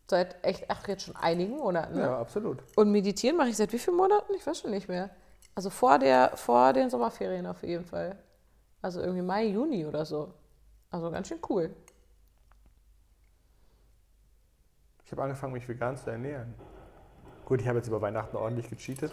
[0.09, 1.95] Seit echt, ach, jetzt schon einigen Monaten.
[1.95, 2.01] Ne?
[2.01, 2.63] Ja, absolut.
[2.75, 4.33] Und meditieren mache ich seit wie vielen Monaten?
[4.33, 5.09] Ich weiß schon nicht mehr.
[5.55, 8.17] Also vor, der, vor den Sommerferien auf jeden Fall.
[8.81, 10.33] Also irgendwie Mai, Juni oder so.
[10.89, 11.73] Also ganz schön cool.
[15.05, 16.53] Ich habe angefangen, mich vegan zu ernähren.
[17.45, 19.11] Gut, ich habe jetzt über Weihnachten ordentlich gecheatet.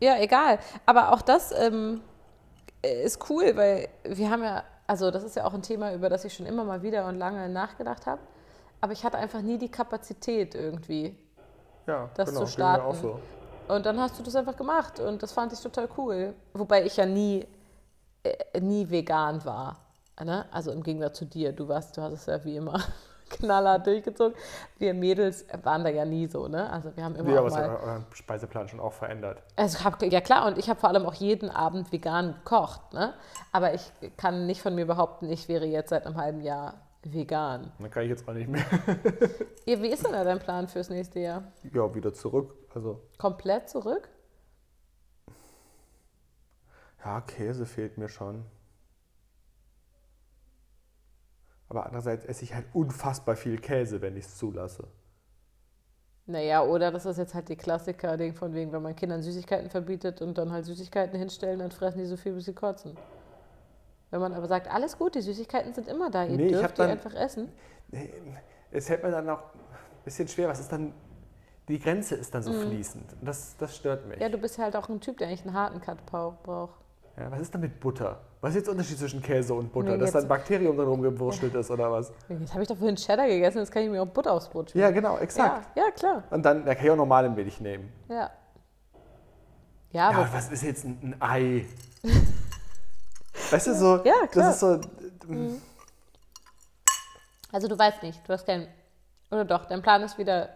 [0.00, 0.58] Ja, egal.
[0.86, 2.00] Aber auch das ähm,
[2.82, 6.24] ist cool, weil wir haben ja, also das ist ja auch ein Thema, über das
[6.24, 8.20] ich schon immer mal wieder und lange nachgedacht habe.
[8.80, 11.16] Aber ich hatte einfach nie die Kapazität irgendwie,
[11.86, 12.84] Ja, das genau, zu starten.
[12.86, 13.20] auch so.
[13.68, 16.34] Und dann hast du das einfach gemacht und das fand ich total cool.
[16.54, 17.46] Wobei ich ja nie,
[18.24, 19.78] äh, nie vegan war.
[20.24, 20.44] Ne?
[20.50, 22.80] Also im Gegensatz zu dir, du warst, du hast es ja wie immer
[23.30, 24.34] knallhart durchgezogen.
[24.78, 26.70] Wir Mädels waren da ja nie so, ne?
[26.70, 27.70] Also wir haben immer auch aber es mal.
[27.70, 29.42] hat euren Speiseplan schon auch verändert.
[29.56, 33.14] Also hab, ja klar, und ich habe vor allem auch jeden Abend vegan gekocht, ne?
[33.52, 37.72] Aber ich kann nicht von mir behaupten, ich wäre jetzt seit einem halben Jahr vegan.
[37.78, 38.64] Dann kann ich jetzt auch nicht mehr.
[39.66, 41.44] Ja, wie ist denn da dein Plan fürs nächste Jahr?
[41.72, 42.54] Ja, wieder zurück.
[42.74, 44.08] Also, Komplett zurück?
[47.04, 48.44] ja, Käse fehlt mir schon.
[51.70, 54.88] Aber andererseits esse ich halt unfassbar viel Käse, wenn ich es zulasse.
[56.26, 60.20] Naja, oder das ist jetzt halt die Klassiker-Ding von wegen, wenn man Kindern Süßigkeiten verbietet
[60.20, 62.96] und dann halt Süßigkeiten hinstellen, dann fressen die so viel, bis sie kotzen.
[64.10, 66.82] Wenn man aber sagt, alles gut, die Süßigkeiten sind immer da, ihr Nee, dürft die
[66.82, 67.48] einfach essen.
[67.92, 68.12] Nee,
[68.72, 69.60] Es hält mir dann auch ein
[70.04, 70.48] bisschen schwer.
[70.48, 70.92] Was ist dann.
[71.68, 73.12] Die Grenze ist dann so fließend.
[73.20, 74.16] Und das, das stört mich.
[74.16, 74.22] Mhm.
[74.22, 76.79] Ja, du bist halt auch ein Typ, der eigentlich einen harten Cut brau- braucht.
[77.16, 78.20] Ja, was ist dann mit Butter?
[78.40, 79.92] Was ist jetzt der Unterschied zwischen Käse und Butter?
[79.92, 82.12] Nee, Dass da ein Bakterium drin rumgewurschtelt ist oder was?
[82.28, 84.70] Jetzt habe ich doch vorhin Cheddar gegessen, jetzt kann ich mir auch Butter aufs Brot
[84.70, 84.88] schmieren.
[84.90, 85.68] Ja, genau, exakt.
[85.76, 86.22] Ja, ja, klar.
[86.30, 87.92] Und dann da kann ich auch normale Milch nehmen.
[88.08, 88.14] Ja.
[88.16, 88.30] Ja,
[89.92, 91.66] Ja, aber aber was ist jetzt ein, ein Ei?
[93.50, 94.46] Weißt du, so, Ja, klar.
[94.46, 94.80] das ist so,
[97.52, 98.68] also du weißt nicht, du hast keinen.
[99.30, 100.50] Oder doch, dein Plan ist wieder,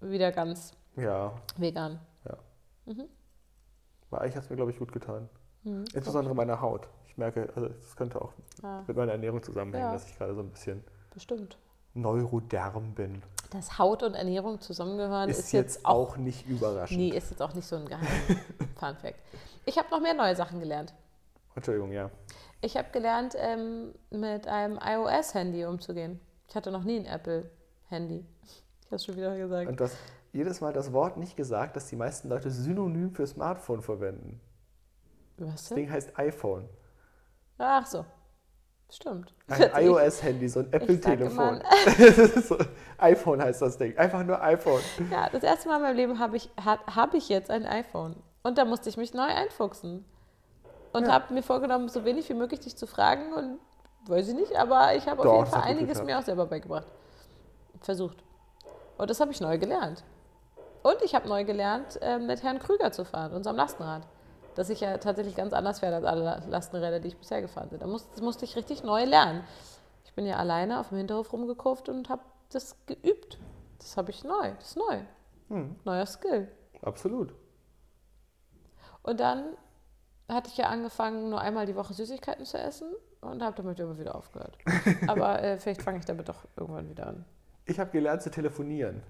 [0.00, 1.98] wieder ganz ja, vegan.
[4.10, 5.28] aber eigentlich hat es mir, glaube ich, gut getan.
[5.66, 5.84] Mhm.
[5.94, 6.88] Insbesondere meiner Haut.
[7.08, 8.82] Ich merke, also das könnte auch Ah.
[8.86, 9.92] mit meiner Ernährung zusammenhängen, Ja.
[9.92, 11.58] dass ich gerade so ein bisschen Bestimmt.
[11.94, 13.22] neuroderm bin.
[13.50, 16.98] Dass Haut und Ernährung zusammengehören, Ist, ist, jetzt auch nicht überraschend.
[16.98, 18.06] Nee, ist jetzt auch nicht so ein geheim
[18.76, 19.18] Fun Fact.
[19.64, 20.94] Ich habe noch mehr neue Sachen gelernt.
[21.54, 22.10] Entschuldigung, ja.
[22.60, 26.20] Ich habe gelernt, ähm, mit einem iOS-Handy umzugehen.
[26.48, 28.24] Ich hatte noch nie ein Apple-Handy.
[28.86, 29.68] Ich habe schon wieder gesagt.
[29.68, 29.96] Und du hast
[30.32, 34.40] jedes Mal das Wort nicht gesagt, dass die meisten Leute synonym für Smartphone verwenden.
[35.38, 35.74] Was Das?
[35.76, 36.68] Ding heißt iPhone.
[37.58, 38.04] Ach so.
[38.88, 39.34] Stimmt.
[39.48, 41.60] Ein iOS-Handy, so ein Apple-Telefon.
[42.42, 42.56] so,
[42.98, 43.96] iPhone heißt das Ding.
[43.98, 44.80] Einfach nur iPhone.
[45.10, 48.14] Ja, das erste Mal in meinem Leben habe ich, ha- hab ich jetzt ein iPhone.
[48.44, 50.04] Und da musste ich mich neu einfuchsen.
[50.92, 51.14] Und Ja.
[51.14, 53.32] habe mir vorgenommen, so wenig wie möglich dich zu fragen.
[53.32, 53.58] Und
[54.06, 56.86] weiß ich nicht, aber ich habe auf jeden Fall einiges mir auch selber beigebracht.
[57.80, 58.22] Versucht.
[58.98, 60.04] Und das habe ich neu gelernt.
[60.84, 64.06] Und ich habe neu gelernt, ähm, mit Herrn Krüger zu fahren, unserem Lastenrad.
[64.56, 67.78] Dass ich ja tatsächlich ganz anders fähre als alle Lastenräder, die ich bisher gefahren bin.
[67.78, 69.44] Da musste, das musste ich richtig neu lernen.
[70.04, 73.38] Ich bin ja alleine auf dem Hinterhof rumgekurft und habe das geübt.
[73.78, 74.52] Das habe ich neu.
[74.58, 75.00] Das ist neu.
[75.48, 76.48] Hm, Neuer Skill.
[76.82, 77.32] absolut.
[79.02, 79.44] Und dann
[80.28, 82.88] hatte ich ja angefangen, nur einmal die Woche Süßigkeiten zu essen
[83.20, 84.58] und habe damit aber wieder aufgehört.
[85.06, 87.24] Aber äh, vielleicht fange ich damit doch irgendwann wieder an.
[87.64, 89.02] Ich habe gelernt zu telefonieren.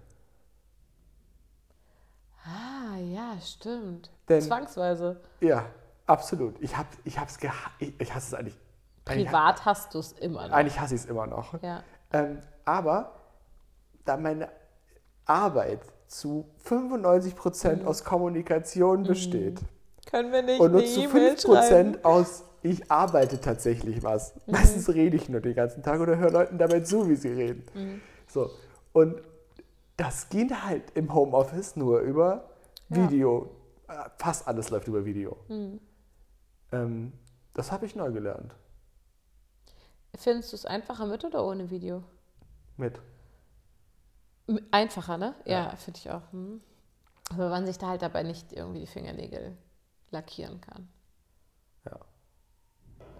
[2.44, 4.10] Ah, ja, stimmt.
[4.28, 5.20] Denn- Zwangsweise.
[5.40, 5.66] Ja,
[6.06, 6.54] absolut.
[6.60, 8.58] Ich habe ich hab's geha ich, ich hasse es eigentlich.
[9.04, 10.54] Eigentlich, Privat hast du es immer noch.
[10.54, 11.60] eigentlich hasse ich es immer noch.
[11.62, 11.82] Ja.
[12.12, 13.12] Ähm, aber
[14.04, 14.48] da meine
[15.26, 17.86] Arbeit zu 95% Mhm.
[17.88, 19.60] aus Kommunikation besteht
[20.10, 21.94] Können wir nicht und nur zu E-Mail schreiben?
[21.96, 24.34] 5% aus ich arbeite tatsächlich was.
[24.46, 24.52] Mhm.
[24.54, 27.64] Meistens rede ich nur den ganzen Tag oder höre Leuten dabei zu, wie sie reden.
[27.74, 28.00] Mhm.
[28.28, 28.50] So.
[28.92, 29.20] Und
[29.96, 32.48] das geht halt im Homeoffice nur über.
[32.88, 33.50] Video.
[34.18, 35.36] Fast alles läuft über Video.
[35.48, 35.80] Mhm.
[36.72, 37.12] Ähm,
[37.54, 38.54] das habe ich neu gelernt.
[40.16, 42.02] Findest du es einfacher mit oder ohne Video?
[42.76, 43.00] Mit.
[44.70, 45.34] Einfacher, ne?
[45.44, 45.76] Ja, Ja.
[45.76, 46.22] finde ich auch.
[46.32, 46.60] Hm.
[47.32, 49.56] Aber man sich da halt dabei nicht irgendwie die Fingernägel
[50.10, 50.88] lackieren kann.
[51.84, 51.98] Ja.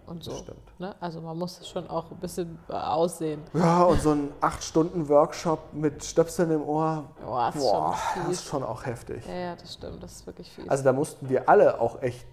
[0.07, 0.31] Und so.
[0.33, 0.81] Das stimmt.
[0.81, 0.95] Ne?
[1.01, 3.43] Also man muss schon auch ein bisschen äh, aussehen.
[3.55, 7.05] Ja, und so ein 8-Stunden-Workshop mit Stöpseln im Ohr.
[7.25, 9.27] Boah, das ist Boah, schon das ist schon auch heftig.
[9.27, 10.03] Ja, ja, das stimmt.
[10.03, 10.69] Das ist wirklich fies.
[10.69, 12.27] Also da mussten wir alle auch echt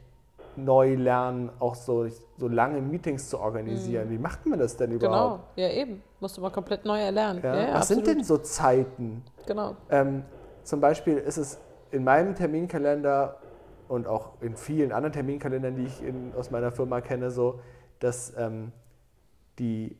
[0.55, 2.05] neu lernen, auch so,
[2.37, 4.09] so lange Meetings zu organisieren.
[4.11, 4.99] Wie macht man das denn Mhm.
[4.99, 5.11] genau.
[5.11, 5.43] überhaupt?
[5.57, 6.03] Ja, eben.
[6.19, 7.41] Musste man komplett neu erlernen.
[7.43, 7.55] Ja?
[7.55, 8.07] Ja, Was sind absolut.
[8.07, 9.23] denn so Zeiten?
[9.47, 9.75] Genau.
[9.89, 10.23] Ähm,
[10.63, 11.57] zum Beispiel ist es
[11.91, 13.37] in meinem Terminkalender
[13.93, 17.59] und auch in vielen anderen Terminkalendern, die ich in, aus meiner Firma kenne, so,
[17.99, 18.71] dass ähm,
[19.59, 19.95] die,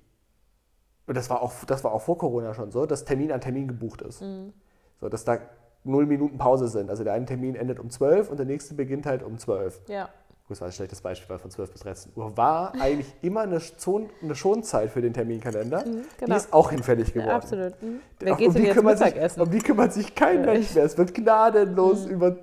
[1.05, 3.67] und das war, auch, das war auch vor Corona schon so, dass Termin an Termin
[3.67, 4.21] gebucht ist.
[4.23, 4.51] Mhm.
[4.99, 5.37] So, dass da
[5.83, 6.89] null Minuten Pause sind.
[6.89, 9.81] Also der eine Termin endet um 12 und der nächste beginnt halt um 12.
[9.87, 10.09] Ja.
[10.49, 13.59] Das war ein schlechtes Beispiel, weil von 12 bis 13 Uhr war eigentlich immer eine,
[13.59, 15.83] Zon eine Schonzeit für den Terminkalender.
[15.83, 16.35] Die genau.
[16.35, 17.29] ist auch hinfällig geworden.
[17.29, 17.81] Ja, absolut.
[17.81, 17.87] Mhm.
[17.87, 20.83] Um Wer geht denn die kümmert sich, um die kümmert sich kein Ja, Mensch mehr.
[20.83, 22.37] Es wird gnadenlos über,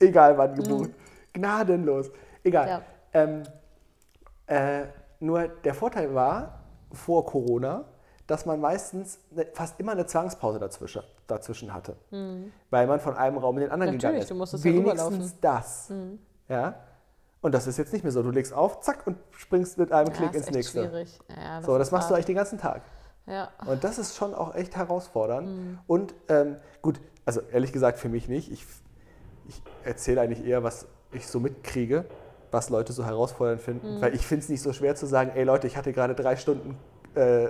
[0.00, 0.90] egal wann gebucht.
[1.32, 2.10] Gnadenlos.
[2.44, 2.68] Egal.
[2.68, 2.82] Ja.
[3.12, 3.42] Ähm,
[4.46, 4.84] äh,
[5.20, 6.60] nur der Vorteil war
[6.92, 7.84] vor Corona,
[8.26, 11.96] dass man meistens ne, fast immer eine Zwangspause dazwischen, dazwischen hatte.
[12.70, 14.30] Weil man von einem Raum in den anderen Natürlich, gegangen ist.
[14.30, 15.92] du musstest Wenigstens das.
[16.48, 16.74] Ja?
[17.40, 18.22] Und das ist jetzt nicht mehr so.
[18.22, 20.80] Du legst auf, zack, und springst mit einem Ja, Klick ins nächste.
[20.88, 21.18] schwierig.
[21.28, 22.16] Ja, So, das machst du hart.
[22.16, 22.82] eigentlich den ganzen Tag.
[23.26, 23.50] Ja.
[23.66, 25.48] Und das ist schon auch echt herausfordernd.
[25.48, 25.78] Mhm.
[25.86, 28.50] Und ähm, gut, also ehrlich gesagt für mich nicht.
[28.50, 28.64] Ich,
[29.48, 32.04] ich erzähle eigentlich eher, was ich so mitkriege,
[32.50, 33.64] was Leute so herausfordernd Mhm.
[33.64, 34.00] finden.
[34.00, 36.36] Weil ich finde es nicht so schwer zu sagen, ey Leute, ich hatte gerade drei
[36.36, 36.76] Stunden
[37.14, 37.48] äh,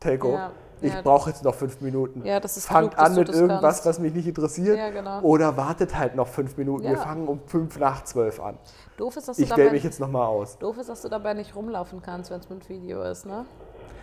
[0.00, 0.32] Telco.
[0.34, 1.00] Ja, Ich ja.
[1.00, 2.22] brauche jetzt noch fünf Minuten.
[2.26, 3.86] Ja, Fangt klug, an mit irgendwas, kannst.
[3.86, 4.78] was mich nicht interessiert.
[4.92, 5.22] Genau.
[5.22, 6.84] Oder wartet halt noch fünf Minuten.
[6.84, 8.58] Wir fangen um fünf nach zwölf an.
[8.98, 10.58] Doof ist, dass du Ich wähle dabei mich jetzt nochmal aus.
[10.58, 13.46] Doof ist, dass du dabei nicht rumlaufen kannst, wenn es mit Video ist, ne?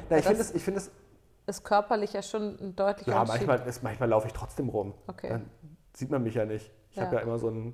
[0.10, 0.91] Na, ich finde es, es,
[1.45, 4.95] Ist körperlich ja schon ein deutlicher ja, manchmal, ist, manchmal laufe ich trotzdem rum.
[5.08, 5.29] Okay.
[5.29, 5.49] Dann
[5.95, 6.71] sieht man mich ja nicht.
[6.93, 7.21] Ich habe Ja.
[7.21, 7.27] Hm.
[7.27, 7.73] ja immer so ein,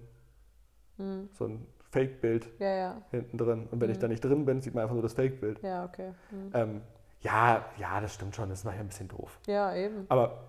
[1.38, 3.68] so ein Fake-Bild Ja, ja, hinten drin.
[3.72, 4.02] Und wenn ich Mhm.
[4.02, 5.62] da nicht drin bin, sieht man einfach nur das Fake-Bild.
[5.64, 6.14] ja, okay.
[6.30, 6.52] Hm.
[6.54, 6.82] Ähm,
[7.22, 8.50] ja, ja, das stimmt schon.
[8.50, 9.40] Das ist manchmal ein bisschen doof.
[9.48, 10.06] Ja, eben.
[10.10, 10.40] Aber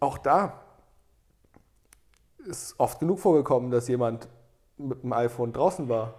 [0.00, 0.60] auch da
[2.48, 4.28] ist oft genug vorgekommen, dass jemand
[4.76, 6.14] mit dem iPhone draußen war.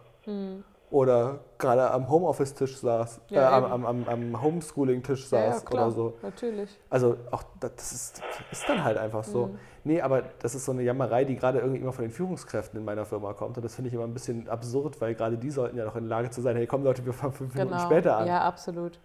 [0.90, 3.20] Oder gerade am Homeoffice-Tisch saß.
[3.30, 6.14] Ja, äh, am, am, am, Homeschooling-Tisch Ja, ja, saß klar, oder so.
[6.22, 6.80] natürlich.
[6.90, 8.22] Also auch das ist,
[8.52, 9.48] ist dann halt einfach so.
[9.48, 9.60] Mhm.
[9.84, 12.86] Nee, aber das ist so eine Jammerei, die gerade irgendwie immer von den Führungskräften in
[12.86, 13.58] meiner Firma kommt.
[13.58, 16.08] Und das finde ich immer ein bisschen absurd, weil gerade die sollten ja noch in
[16.08, 17.86] der Lage zu sein, hey komm Leute, wir fangen fünf Minuten Genau.
[17.86, 18.28] später an.
[18.28, 18.98] Ja, absolut.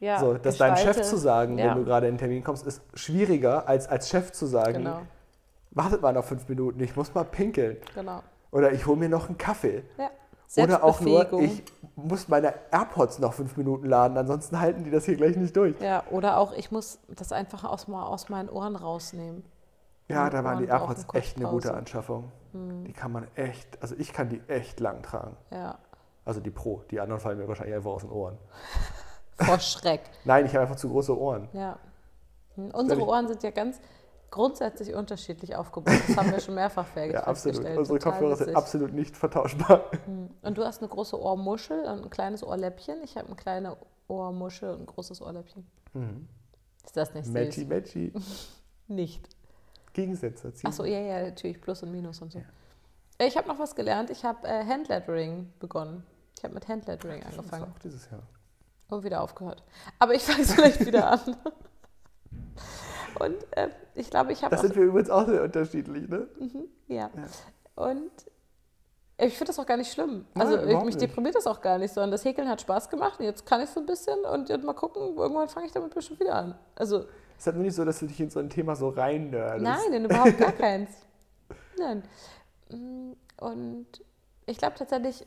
[0.00, 1.66] Ja, so, das deinem Chef zu sagen, ja.
[1.70, 5.00] wenn du gerade in den Termin kommst, ist schwieriger, als als Chef zu sagen, Genau,
[5.70, 7.78] wartet mal noch fünf Minuten, ich muss mal pinkeln.
[7.94, 8.22] genau.
[8.52, 9.82] Oder ich hole mir noch einen Kaffee.
[9.98, 10.10] Ja.
[10.56, 11.64] Oder auch nur, ich
[11.96, 15.78] muss meine AirPods noch fünf Minuten laden, ansonsten halten die das hier gleich nicht durch.
[15.80, 19.44] Ja, oder auch, ich muss das einfach aus, aus meinen Ohren rausnehmen.
[20.08, 21.74] Ja, da waren die AirPods echt eine gute.
[21.74, 22.30] Anschaffung.
[22.52, 22.84] Hm.
[22.84, 25.36] Die kann man echt, also ich kann die echt lang tragen.
[25.50, 25.78] Ja,
[26.24, 28.38] Also die Pro, die anderen fallen mir wahrscheinlich einfach aus den Ohren.
[29.38, 30.02] vor Schreck.
[30.24, 31.48] Nein, ich habe einfach zu große Ohren.
[31.52, 31.78] Ja.
[32.56, 33.80] Unsere Ohren sind ja ganz
[34.36, 35.94] grundsätzlich unterschiedlich aufgebaut.
[36.06, 37.56] Das haben wir schon mehrfach fe- Ja, absolut.
[37.56, 37.78] festgestellt.
[37.78, 38.56] Unsere Total Kopfhörer sind witzig.
[38.56, 39.90] absolut nicht vertauschbar.
[40.04, 40.30] Hm.
[40.42, 43.02] Und du hast eine große Ohrmuschel und ein kleines Ohrläppchen.
[43.02, 43.76] Ich habe eine kleine
[44.08, 45.66] Ohrmuschel und ein großes Ohrläppchen.
[46.84, 47.68] Ist das nicht Matchy, süß?
[47.68, 48.12] matchy.
[48.88, 49.28] Nicht.
[49.94, 50.52] Gegensätze.
[50.62, 51.60] Achso, ja, ja, natürlich.
[51.60, 52.38] Plus und Minus und so.
[53.18, 54.10] Äh, Ich habe noch was gelernt.
[54.10, 56.04] Ich habe äh, Handlettering begonnen.
[56.38, 58.22] Ich habe mit Handlettering Das angefangen war auch dieses Jahr.
[58.90, 59.62] und wieder aufgehört.
[59.98, 61.36] Aber ich fange es vielleicht wieder an.
[63.20, 66.26] Und äh, ich glaube, ich habe Das sind wir übrigens auch sehr unterschiedlich, ne?
[66.88, 67.10] Ja.
[67.74, 68.10] Und
[69.18, 70.26] ich finde das auch gar nicht schlimm.
[70.34, 71.00] Nein, Also ich, mich nicht.
[71.00, 73.70] deprimiert das auch gar nicht, sondern das Häkeln hat Spaß gemacht und jetzt kann ich
[73.70, 76.54] so ein bisschen und jetzt mal gucken, irgendwann fange ich damit bestimmt wieder an.
[76.74, 77.06] Also Es
[77.38, 79.78] ist halt nur nicht so, dass du dich in so ein Thema so rein nein,
[79.90, 80.90] denn überhaupt gar keins.
[81.78, 82.02] Nein.
[82.70, 83.86] Mm, Und
[84.46, 85.24] ich glaube tatsächlich,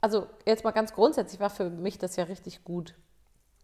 [0.00, 2.94] also jetzt mal ganz grundsätzlich war für mich das ja richtig gut.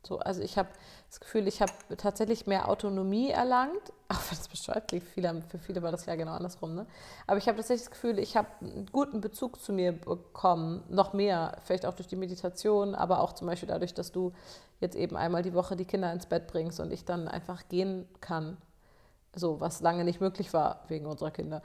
[0.07, 0.69] So, also ich habe
[1.09, 5.59] das Gefühl, ich habe tatsächlich mehr Autonomie erlangt, auch wenn es bescheuert klingt, viele, für
[5.59, 6.87] viele war das ja genau andersrum, ne?
[7.27, 11.13] aber ich habe tatsächlich das Gefühl, ich habe einen guten Bezug zu mir bekommen, noch
[11.13, 14.33] mehr, vielleicht auch durch die Meditation, aber auch zum Beispiel dadurch, dass du
[14.81, 18.07] jetzt eben einmal die Woche die Kinder ins Bett bringst und ich dann einfach gehen
[18.21, 18.57] kann,
[19.35, 21.63] so, was lange nicht möglich war wegen unserer Kinder.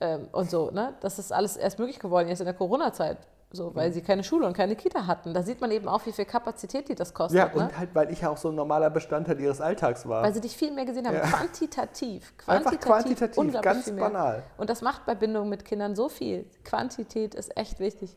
[0.00, 0.94] Ähm, und so, ne?
[1.00, 3.18] Das ist alles erst möglich geworden jetzt in der Corona-Zeit,
[3.52, 5.34] so, weil sie keine Schule und keine Kita hatten.
[5.34, 7.38] Da sieht man eben auch, wie viel Kapazität die das kostet.
[7.38, 7.64] Ja, ne?
[7.64, 10.22] und halt, weil ich ja auch so ein normaler Bestandteil ihres Alltags war.
[10.22, 11.16] Weil sie dich viel mehr gesehen haben.
[11.16, 11.22] Ja.
[11.22, 12.32] Quantitativ.
[12.46, 14.04] Einfach quantitativ, ganz viel mehr.
[14.04, 14.42] banal.
[14.56, 16.46] Und das macht bei Bindung mit Kindern so viel.
[16.64, 18.16] Quantität ist echt wichtig.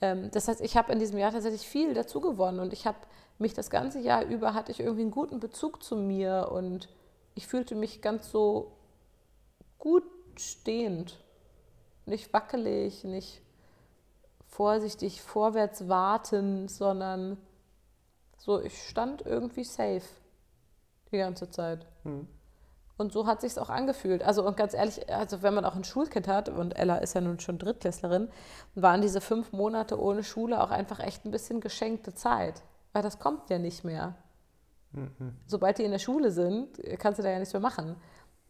[0.00, 2.98] Ähm, das heißt, ich habe in diesem Jahr tatsächlich viel dazu gewonnen und ich habe
[3.38, 6.88] mich das ganze Jahr über, hatte ich irgendwie einen guten Bezug zu mir und
[7.34, 8.72] ich fühlte mich ganz so
[9.78, 10.04] gut
[10.36, 11.18] stehend.
[12.06, 13.42] Nicht wackelig, nicht
[14.52, 17.38] vorsichtig vorwärts warten, sondern
[18.36, 20.02] so, ich stand irgendwie safe
[21.10, 21.86] die ganze Zeit.
[22.98, 24.22] Und so hat sich's auch angefühlt.
[24.22, 27.22] Also und ganz ehrlich, also wenn man auch ein Schulkind hat und Ella ist ja
[27.22, 28.28] nun schon Drittklässlerin,
[28.74, 32.62] waren diese fünf Monate ohne Schule auch einfach echt ein bisschen geschenkte Zeit,
[32.92, 34.16] weil das kommt ja nicht mehr.
[35.46, 37.96] Sobald die in der Schule sind, kannst du da ja nichts mehr machen.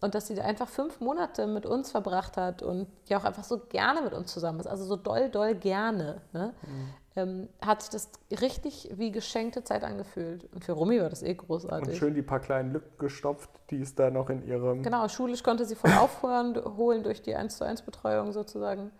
[0.02, 3.58] Und dass sie einfach fünf Monate mit uns verbracht hat und ja auch einfach so
[3.68, 6.52] gerne mit uns zusammen ist, also so doll, doll gerne, ne?
[6.62, 6.88] Mhm.
[7.14, 8.10] ähm, hat sich das
[8.40, 10.52] richtig wie geschenkte Zeit angefühlt.
[10.52, 11.96] Und für Rumi war das eh Und großartig.
[11.96, 14.82] schön die paar kleinen Lücken gestopft, die es da noch in ihrem.
[14.82, 18.90] Genau, schulisch konnte sie voll aufholen holen durch die 1 zu 1 Betreuung sozusagen.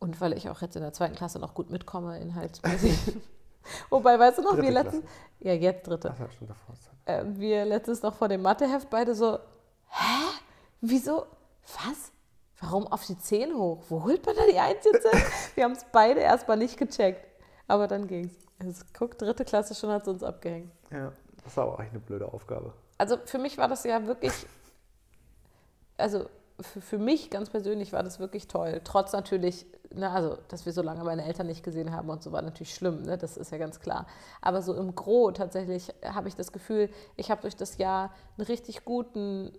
[0.00, 3.16] Und weil ich auch jetzt in der zweiten Klasse noch gut mitkomme, inhaltsmäßig.
[3.90, 5.04] Wobei, weißt du noch, Dritte wir letztens,
[5.38, 6.74] ja jetzt dritte, Ach ja, schon davor.
[7.04, 9.38] äh, wir letztens noch vor dem Matheheft beide so,
[9.90, 10.38] hä?
[10.80, 11.26] Wieso?
[11.62, 12.12] Was?
[12.60, 13.82] Warum auf die 10 hoch?
[13.88, 15.22] Wo holt man da die 1 jetzt hin?
[15.54, 17.26] Wir haben es beide erstmal nicht gecheckt.
[17.68, 18.34] Aber dann ging's.
[18.58, 20.72] Also, guck, dritte Klasse schon hat es uns abgehängt.
[20.90, 21.12] Ja,
[21.44, 22.72] das war aber eigentlich eine blöde Aufgabe.
[22.98, 24.32] Also für mich war das ja wirklich,
[25.98, 26.26] also
[26.60, 28.80] für, für mich ganz persönlich war das wirklich toll.
[28.84, 32.32] Trotz natürlich, ne, also dass wir so lange meine Eltern nicht gesehen haben und so
[32.32, 34.06] war natürlich schlimm, ne, das ist ja ganz klar.
[34.40, 38.46] Aber so im Gro tatsächlich habe ich das Gefühl, ich habe durch das Jahr einen
[38.46, 39.52] richtig guten,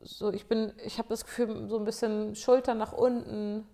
[0.00, 3.66] so ich bin, ich habe das Gefühl, so ein bisschen Schultern nach unten.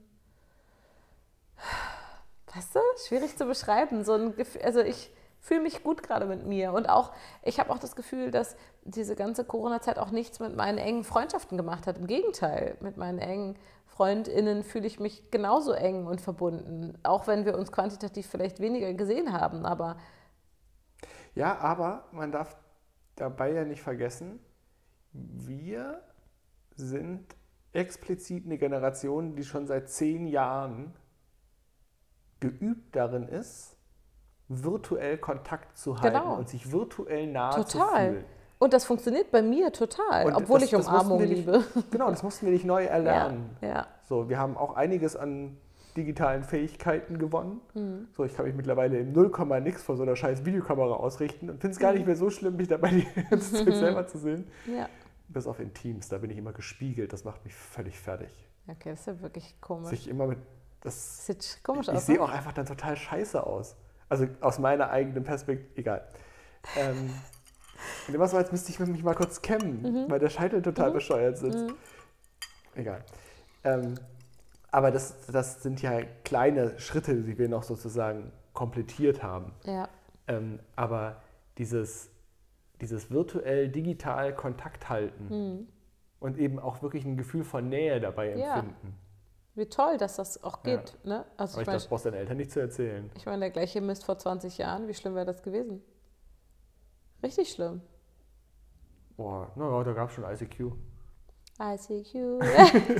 [2.54, 4.04] Weißt du, schwierig zu beschreiben.
[4.04, 5.10] So ein Gefühl, also ich
[5.40, 6.72] fühle mich gut gerade mit mir.
[6.72, 10.78] Und auch, ich habe auch das Gefühl, dass diese ganze Corona-Zeit auch nichts mit meinen
[10.78, 11.98] engen Freundschaften gemacht hat.
[11.98, 16.98] Im Gegenteil, mit meinen engen FreundInnen fühle ich mich genauso eng und verbunden.
[17.02, 19.66] Auch wenn wir uns quantitativ vielleicht weniger gesehen haben.
[19.66, 19.96] Aber
[21.34, 22.56] Ja, aber man darf
[23.16, 24.40] dabei ja nicht vergessen,
[25.12, 26.02] wir
[26.76, 27.24] sind
[27.72, 30.94] explizit eine Generation, die schon seit zehn Jahren
[32.40, 33.76] geübt darin ist,
[34.48, 36.36] virtuell Kontakt zu halten Genau.
[36.36, 38.10] und sich virtuell nahe zu total.
[38.10, 38.24] fühlen.
[38.58, 41.64] Und das funktioniert bei mir total, Und obwohl das- ich Umarmung nicht- liebe.
[41.90, 43.56] Genau, das mussten wir nicht neu Ja, erlernen.
[43.60, 43.86] ja.
[44.04, 45.56] So, wir haben auch einiges an
[45.96, 47.60] digitalen Fähigkeiten gewonnen.
[47.74, 48.08] Mhm.
[48.12, 51.60] So, ich kann mich mittlerweile im 0, nix vor so einer scheiß Videokamera ausrichten und
[51.60, 51.98] finde es gar Mhm.
[51.98, 54.46] nicht mehr so schlimm, mich dabei die ganze Zeit selber zu sehen.
[54.66, 54.88] ja.
[55.28, 58.28] Bis auf in Teams, da bin ich immer gespiegelt, das macht mich völlig fertig.
[58.68, 59.90] Okay, das ist ja wirklich komisch.
[59.90, 60.38] Sich immer mit.
[60.80, 62.06] Das, Sieht komisch ich aus.
[62.06, 62.22] sehe ne?
[62.22, 63.74] auch einfach dann total scheiße aus.
[64.08, 66.06] Also aus meiner eigenen Perspektive, egal.
[66.76, 67.10] Ähm,
[68.06, 70.10] und immer so, als müsste ich mich mal kurz kämmen, Mhm.
[70.10, 71.74] weil der Scheitel total bescheuert sitzt.
[72.74, 73.02] Egal.
[73.64, 73.94] Ähm,
[74.70, 79.52] aber das, das sind ja kleine Schritte, die wir noch sozusagen komplettiert haben.
[79.64, 79.88] Ja.
[80.28, 81.22] Ähm, aber
[81.58, 82.10] dieses,
[82.80, 85.68] dieses virtuell, digital Kontakt halten
[86.20, 88.34] und eben auch wirklich ein Gefühl von Nähe dabei.
[88.36, 88.56] Ja.
[88.56, 88.94] empfinden.
[89.56, 90.76] Wie toll, dass das auch Ja.
[90.76, 90.98] geht.
[91.04, 91.24] Ne?
[91.36, 93.08] Also Aber ich ich meine, das brauchst deinen Eltern nicht zu erzählen.
[93.14, 95.80] ich mein, der gleiche Mist vor 20 Jahren, wie schlimm wäre das gewesen?
[97.22, 97.80] Richtig schlimm.
[99.16, 100.72] Boah, naja, da gab es schon ICQ.
[101.62, 102.40] I see you,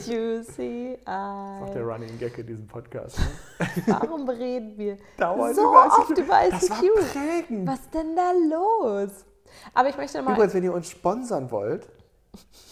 [0.07, 1.83] you see Das ist auch der.
[1.83, 3.19] Running Gag in diesem Podcast.
[3.19, 3.67] Ne?
[3.89, 5.99] Warum reden wir Dauernd so über ICQ.
[5.99, 7.13] oft über Das war ICQ?
[7.13, 7.67] prägend.
[7.69, 9.27] Was denn da los?
[9.75, 11.89] Aber ich möchte mal, Übrigens, wenn ihr uns sponsern wollt,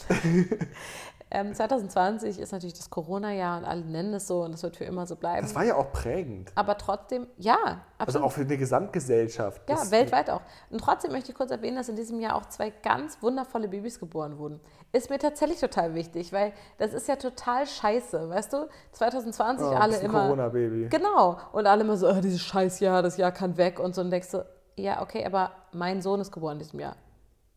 [1.30, 4.84] ähm, 2020 ist natürlich das Corona-Jahr und alle nennen es so und es wird für
[4.84, 5.42] immer so bleiben.
[5.46, 6.52] das war ja auch prägend.
[6.56, 8.26] Aber trotzdem, ja, Also absolut.
[8.26, 9.62] auch für eine Gesamtgesellschaft.
[9.68, 10.42] Ja, Das- weltweit auch.
[10.70, 13.98] Und trotzdem möchte ich kurz erwähnen, dass in diesem Jahr auch zwei ganz wundervolle Babys
[13.98, 14.60] geboren wurden.
[14.92, 18.68] Ist mir tatsächlich total wichtig, weil das ist ja total scheiße, weißt du?
[18.92, 20.24] 2020 Oh, alle immer.
[20.24, 20.88] Corona-Baby.
[20.90, 21.38] Genau.
[21.52, 24.02] Und alle immer so, oh, dieses Scheißjahr, das Jahr kann weg und so.
[24.02, 24.44] Und denkst du,
[24.76, 26.96] ja, okay, aber mein Sohn ist geboren in diesem Jahr.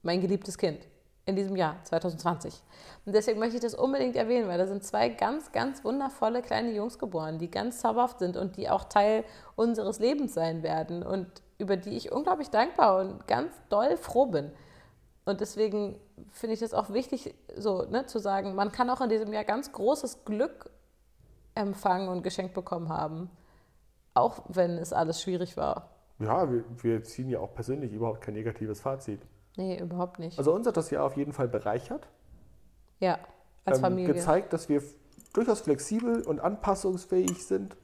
[0.01, 0.87] Mein geliebtes Kind.
[1.27, 2.61] In diesem Jahr, 2020.
[3.05, 6.71] Und deswegen möchte ich das unbedingt erwähnen, weil da sind zwei ganz, ganz wundervolle kleine
[6.71, 9.23] Jungs geboren, die ganz zauberhaft sind und die auch Teil
[9.55, 14.51] unseres Lebens sein werden und über die ich unglaublich dankbar und ganz doll froh bin.
[15.25, 15.99] Und deswegen
[16.31, 19.43] finde ich das auch wichtig, so ne, zu sagen, man kann auch in diesem Jahr
[19.43, 20.69] ganz großes Glück
[21.55, 23.31] empfangen und geschenkt bekommen haben.
[24.13, 25.94] Auch wenn es alles schwierig war.
[26.19, 29.21] Ja, wir, wir ziehen ja auch persönlich überhaupt kein negatives Fazit.
[29.57, 30.37] Nee, überhaupt nicht.
[30.37, 32.07] Also uns hat das Jahr auf jeden Fall bereichert.
[32.99, 33.19] ja,
[33.65, 34.13] als ähm, Familie.
[34.13, 34.81] Gezeigt, dass wir
[35.33, 37.75] durchaus flexibel und anpassungsfähig sind.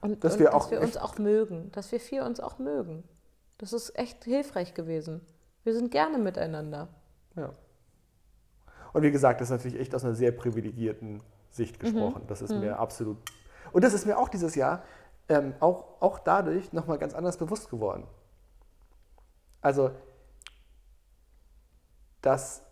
[0.00, 1.70] und dass und wir dass wir uns auch mögen.
[1.72, 3.04] Dass wir vier uns auch mögen.
[3.58, 5.20] Das ist echt hilfreich gewesen.
[5.62, 6.88] Wir sind gerne miteinander.
[7.36, 7.52] Ja.
[8.92, 11.86] Und wie gesagt, das ist natürlich echt aus einer sehr privilegierten Sicht Mhm.
[11.86, 12.22] gesprochen.
[12.26, 13.18] Das ist mir absolut.
[13.72, 14.82] Und das ist mir auch dieses Jahr
[15.28, 18.06] ähm, auch, auch dadurch nochmal ganz anders bewusst geworden.
[19.60, 19.90] Also,
[22.20, 22.62] dass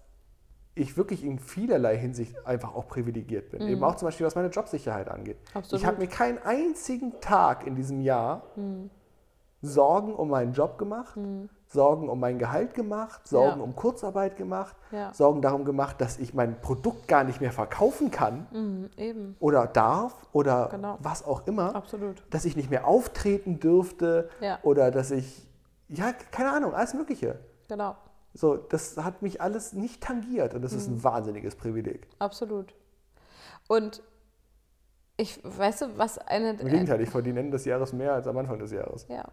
[0.75, 3.63] ich wirklich in vielerlei Hinsicht einfach auch privilegiert bin.
[3.69, 5.39] Eben auch zum Beispiel, was meine Jobsicherheit angeht.
[5.39, 5.59] Mhm.
[5.59, 5.81] Absolut.
[5.81, 8.91] Ich habe mir keinen einzigen Tag in diesem Jahr Mhm.
[9.65, 11.17] Sorgen um meinen Job gemacht,
[11.73, 13.65] Sorgen um mein Gehalt gemacht, Sorgen Ja.
[13.65, 15.13] um Kurzarbeit gemacht, Ja.
[15.15, 20.15] Sorgen darum gemacht, dass ich mein Produkt gar nicht mehr verkaufen kann Mhm, oder darf
[20.33, 20.99] oder Genau.
[21.01, 22.23] was auch immer, Absolut.
[22.31, 24.59] dass ich nicht mehr auftreten dürfte Ja.
[24.63, 25.49] oder dass ich,
[25.89, 27.39] ja, keine Ahnung, alles Mögliche.
[27.69, 27.97] Genau.
[28.35, 30.97] So, das hat mich alles nicht tangiert und das ist Mhm.
[30.97, 32.07] ein wahnsinniges Privileg.
[32.19, 32.75] Absolut.
[33.69, 34.03] Und
[35.17, 36.51] ich, weißt du, was eine.
[36.61, 39.07] Im Gegenteil, ich verdiene Ende des Jahres mehr als am Anfang des Jahres.
[39.09, 39.25] Ja.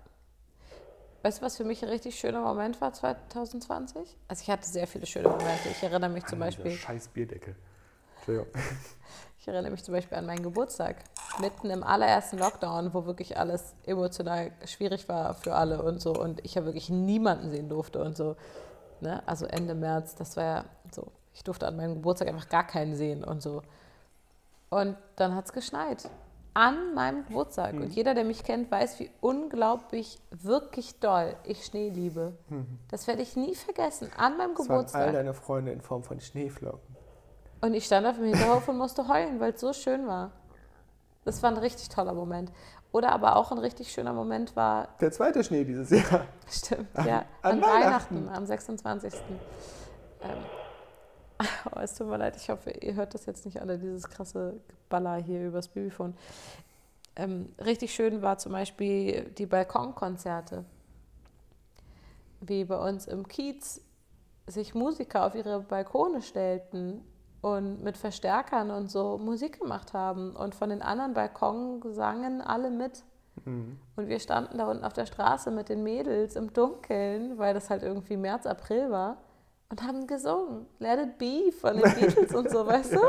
[1.22, 4.18] Weißt du, was für mich ein richtig schöner Moment war 2020?
[4.28, 5.70] Also ich hatte sehr viele schöne Momente.
[5.70, 7.56] Ich erinnere mich zum Alter, dieser Beispiel, Scheiß Bierdeckel.
[9.42, 10.98] Ich erinnere mich zum Beispiel an meinen Geburtstag.
[11.40, 16.14] Mitten im allerersten Lockdown, wo wirklich alles emotional schwierig war für alle und so.
[16.14, 18.36] Und ich ja wirklich niemanden sehen durfte und so.
[19.00, 19.24] Ne?
[19.26, 21.08] Also Ende März, das war ja so.
[21.34, 23.62] Ich durfte an meinem Geburtstag einfach gar keinen sehen und so.
[24.70, 26.10] Und dann hat es geschneit.
[26.60, 27.74] An meinem Geburtstag.
[27.74, 27.84] Mhm.
[27.84, 32.34] Und jeder, der mich kennt, weiß, wie unglaublich, wirklich doll ich Schnee liebe.
[32.92, 34.10] Das werde ich nie vergessen.
[34.18, 34.56] An meinem Mhm.
[34.58, 35.14] Das waren all Geburtstag.
[35.14, 36.98] deine Freunde in Form von Schneeflocken.
[37.62, 40.32] Und ich stand auf dem Hinterhof und musste heulen, weil es so schön war.
[41.26, 42.52] Das war ein richtig toller Moment.
[42.92, 46.26] Oder aber auch ein richtig schöner Moment war, Der zweite Schnee dieses Jahr.
[46.50, 48.16] stimmt, An- ja, an an, Weihnachten.
[48.26, 49.14] Weihnachten, am 26.
[50.24, 50.30] Ähm,
[51.76, 54.60] oh, es tut mir leid, ich hoffe, ihr hört das jetzt nicht alle, dieses krasse
[54.90, 56.14] Baller hier übers Babyphone.
[57.16, 60.66] Ähm, richtig schön war zum Beispiel die Balkonkonzerte.
[62.42, 63.82] Wie bei uns im Kiez
[64.48, 67.02] sich Musiker auf ihre Balkone stellten
[67.42, 70.36] und mit Verstärkern und so Musik gemacht haben.
[70.36, 73.04] Und von den anderen Balkonen sangen alle mit.
[73.96, 77.70] Und wir standen da unten auf der Straße mit den Mädels im Dunkeln, weil das
[77.70, 79.18] halt irgendwie März, April war,
[79.70, 80.66] und haben gesungen.
[80.80, 83.00] Let it be von den Beatles und so, weißt du?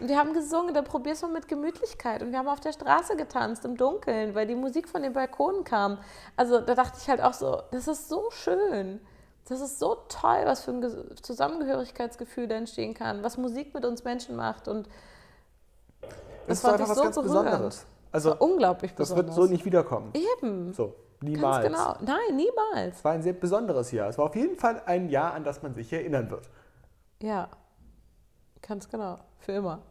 [0.00, 2.22] Und wir haben gesungen, dann probier's mal mit Gemütlichkeit.
[2.22, 5.64] Und wir haben auf der Straße getanzt im Dunkeln, weil die Musik von den Balkonen
[5.64, 5.98] kam.
[6.36, 9.00] Also da dachte ich halt auch so, das ist so schön.
[9.48, 14.04] Das ist so toll, was für ein Zusammengehörigkeitsgefühl da entstehen kann, was Musik mit uns
[14.04, 14.68] Menschen macht.
[14.68, 14.88] Und
[16.46, 17.44] Das ist fand ich so ganz berührend.
[17.44, 17.86] Besonderes.
[18.12, 19.36] Also, unglaublich das besonders.
[19.36, 20.12] wird so nicht wiederkommen.
[20.14, 20.72] Eben.
[20.74, 21.64] So, niemals.
[21.64, 21.96] Ganz genau.
[22.00, 22.98] Nein, niemals.
[22.98, 24.08] Es war ein sehr besonderes Jahr.
[24.08, 26.48] Es war auf jeden Fall ein Jahr, an das man sich erinnern wird.
[27.22, 27.48] Ja,
[28.60, 29.18] ganz genau.
[29.38, 29.82] Für immer.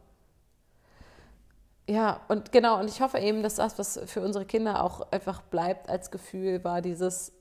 [1.88, 5.42] Ja, und genau, und ich hoffe eben, dass das, was für unsere Kinder auch einfach
[5.42, 7.32] bleibt als Gefühl, war dieses,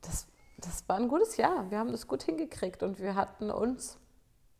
[0.00, 0.26] das,
[0.58, 1.70] das war ein gutes Jahr.
[1.70, 3.98] Wir haben das gut hingekriegt und wir hatten uns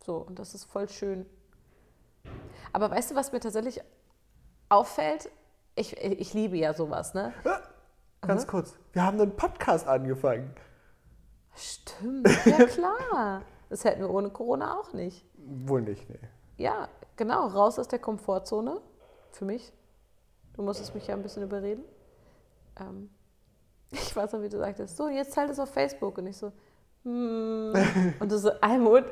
[0.04, 1.26] so, und das ist voll schön.
[2.72, 3.80] Aber weißt du, was mir tatsächlich
[4.68, 5.30] auffällt?
[5.74, 7.32] Ich, ich liebe ja sowas, ne?
[8.20, 8.76] Ganz kurz.
[8.92, 10.54] Wir haben einen Podcast angefangen.
[11.54, 13.42] Stimmt, ja klar.
[13.68, 15.24] Das hätten wir ohne Corona auch nicht.
[15.36, 16.18] Wohl nicht, nee.
[16.56, 18.80] Ja, genau, raus aus der Komfortzone.
[19.32, 19.72] Für mich.
[20.54, 21.84] Du musstest mich ja ein bisschen überreden.
[22.80, 23.10] Ähm,
[23.90, 26.18] ich weiß noch, wie du sagtest, so, jetzt teilt es auf Facebook.
[26.18, 26.52] Und ich so,
[27.04, 27.72] hm.
[28.20, 29.04] Und du so, Almut,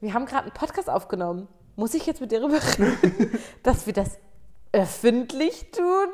[0.00, 1.48] wir haben gerade einen Podcast aufgenommen.
[1.76, 4.18] Muss ich jetzt mit dir darüber reden, dass wir das
[4.72, 6.08] öffentlich tun?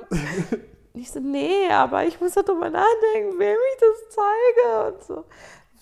[0.92, 5.24] Und ich so, nee, aber ich muss darüber nachdenken, wem ich das zeige und so.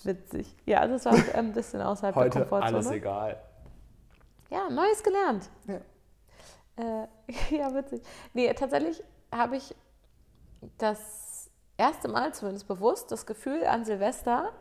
[0.03, 0.55] Witzig.
[0.65, 2.77] Ja, also es war ein bisschen außerhalb der Heute Komfortzone.
[2.77, 3.41] alles egal.
[4.49, 5.49] Ja, Neues gelernt.
[5.67, 5.81] Ja.
[6.77, 7.07] Äh,
[7.57, 8.01] ja, witzig.
[8.33, 9.75] Nee, tatsächlich habe ich
[10.77, 14.51] das erste Mal zumindest bewusst das Gefühl an Silvester,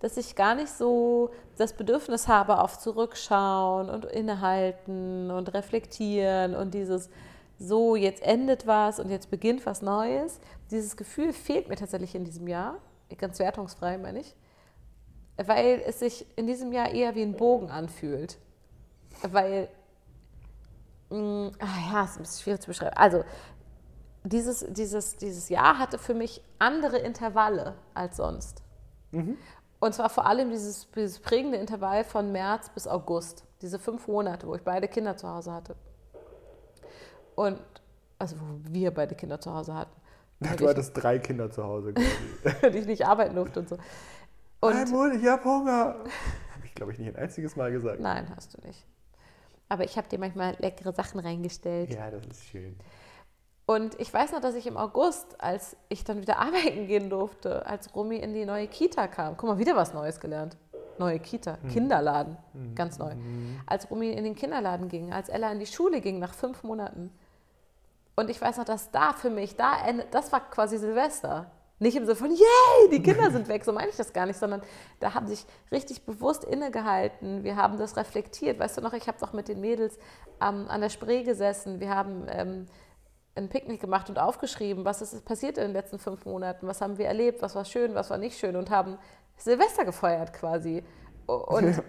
[0.00, 6.74] dass ich gar nicht so das Bedürfnis habe auf Zurückschauen und Innehalten und Reflektieren und
[6.74, 7.08] dieses
[7.58, 10.40] so, jetzt endet was und jetzt beginnt was Neues.
[10.70, 12.78] Dieses Gefühl fehlt mir tatsächlich in diesem Jahr,
[13.16, 14.34] ganz wertungsfrei meine ich,
[15.36, 18.38] weil es sich in diesem Jahr eher wie ein Bogen anfühlt.
[19.22, 19.68] Weil,
[21.10, 22.96] mh, ah ja, ist ein bisschen schwierig zu beschreiben.
[22.96, 23.24] Also,
[24.24, 28.62] dieses, dieses, dieses Jahr hatte für mich andere Intervalle als sonst.
[29.78, 33.44] Und zwar vor allem dieses, dieses prägende Intervall von März bis August.
[33.62, 35.76] Diese fünf Monate, wo ich beide Kinder zu Hause hatte.
[37.36, 37.60] Und,
[38.18, 39.94] also wo wir beide Kinder zu Hause hatten.
[40.40, 41.94] Und Du ich, hattest drei Kinder zu Hause.
[41.94, 42.56] quasi.
[42.66, 43.78] und ich nicht arbeiten durfte und so.
[44.60, 45.96] Und, Almut, ich hab Hunger.
[46.54, 48.00] Hab ich, glaube ich, nicht ein einziges Mal gesagt.
[48.00, 48.84] nein, hast du nicht.
[49.68, 51.90] Aber ich habe dir manchmal leckere Sachen reingestellt.
[51.90, 52.76] Ja, das ist schön.
[53.66, 57.66] Und ich weiß noch, dass ich im August, als ich dann wieder arbeiten gehen durfte,
[57.66, 60.56] als Romy in die neue Kita kam, guck mal, wieder was Neues gelernt.
[60.98, 62.38] Neue Kita, Kinderladen,
[62.74, 63.12] ganz neu.
[63.66, 67.10] Als Romy in den Kinderladen ging, als Ella in die Schule ging nach fünf Monaten.
[68.16, 69.76] Und ich weiß noch, dass da für mich, da
[70.10, 71.50] das war quasi Silvester.
[71.78, 74.38] Nicht im Sinne von, yay, die Kinder sind weg, so meine ich das gar nicht,
[74.38, 74.62] sondern
[74.98, 77.44] da haben sich richtig bewusst innegehalten.
[77.44, 78.58] Wir haben das reflektiert.
[78.58, 79.98] Weißt du noch, ich habe doch mit den Mädels
[80.40, 81.78] ähm, an der Spree gesessen.
[81.78, 82.66] Wir haben ähm,
[83.34, 86.96] ein Picknick gemacht und aufgeschrieben, was ist passiert in den letzten fünf Monaten, was haben
[86.96, 88.96] wir erlebt, was war schön, was war nicht schön und haben
[89.36, 90.82] Silvester gefeiert quasi.
[91.26, 91.82] Und, und,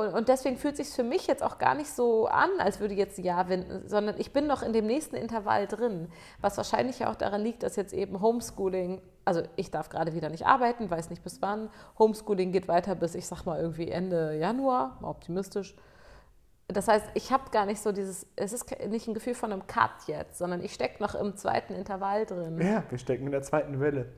[0.00, 2.94] und deswegen fühlt es sich für mich jetzt auch gar nicht so an, als würde
[2.94, 6.08] jetzt ein Jahr winden, sondern ich bin noch in dem nächsten Intervall drin.
[6.40, 10.28] Was wahrscheinlich ja auch daran liegt, dass jetzt eben Homeschooling, also ich darf gerade wieder
[10.28, 11.70] nicht arbeiten, weiß nicht bis wann.
[11.98, 15.74] Homeschooling geht weiter bis, ich sag mal, irgendwie Ende Januar, optimistisch.
[16.68, 19.66] Das heißt, ich habe gar nicht so dieses, es ist nicht ein Gefühl von einem
[19.66, 22.60] Cut jetzt, sondern ich stecke noch im zweiten Intervall drin.
[22.60, 24.12] Ja, wir stecken in der zweiten Welle.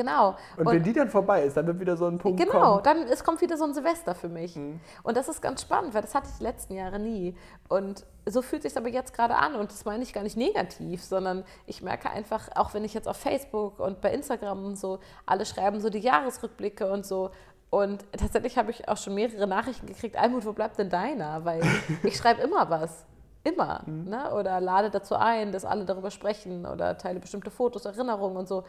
[0.00, 0.34] Genau.
[0.56, 2.84] Und, wenn die dann vorbei ist, dann wird wieder so ein Punkt Genau, kommen.
[2.84, 4.56] dann es kommt wieder so ein Silvester für mich.
[4.56, 4.80] Mhm.
[5.02, 7.36] Und das ist ganz spannend, weil das hatte ich die letzten Jahre nie.
[7.68, 9.56] Und so fühlt sich aber jetzt gerade an.
[9.56, 13.08] Und das meine ich gar nicht negativ, sondern ich merke einfach, auch wenn ich jetzt
[13.08, 17.30] auf Facebook und bei Instagram und so, alle schreiben so die Jahresrückblicke und so.
[17.68, 21.44] Und tatsächlich habe ich auch schon mehrere Nachrichten gekriegt, Almut, wo bleibt denn deiner?
[21.44, 21.60] Weil
[22.04, 23.04] ich schreibe immer was.
[23.42, 23.82] Immer.
[23.86, 24.34] Ne?
[24.34, 28.64] Oder lade dazu ein, dass alle darüber sprechen oder teile bestimmte Fotos, Erinnerungen und so.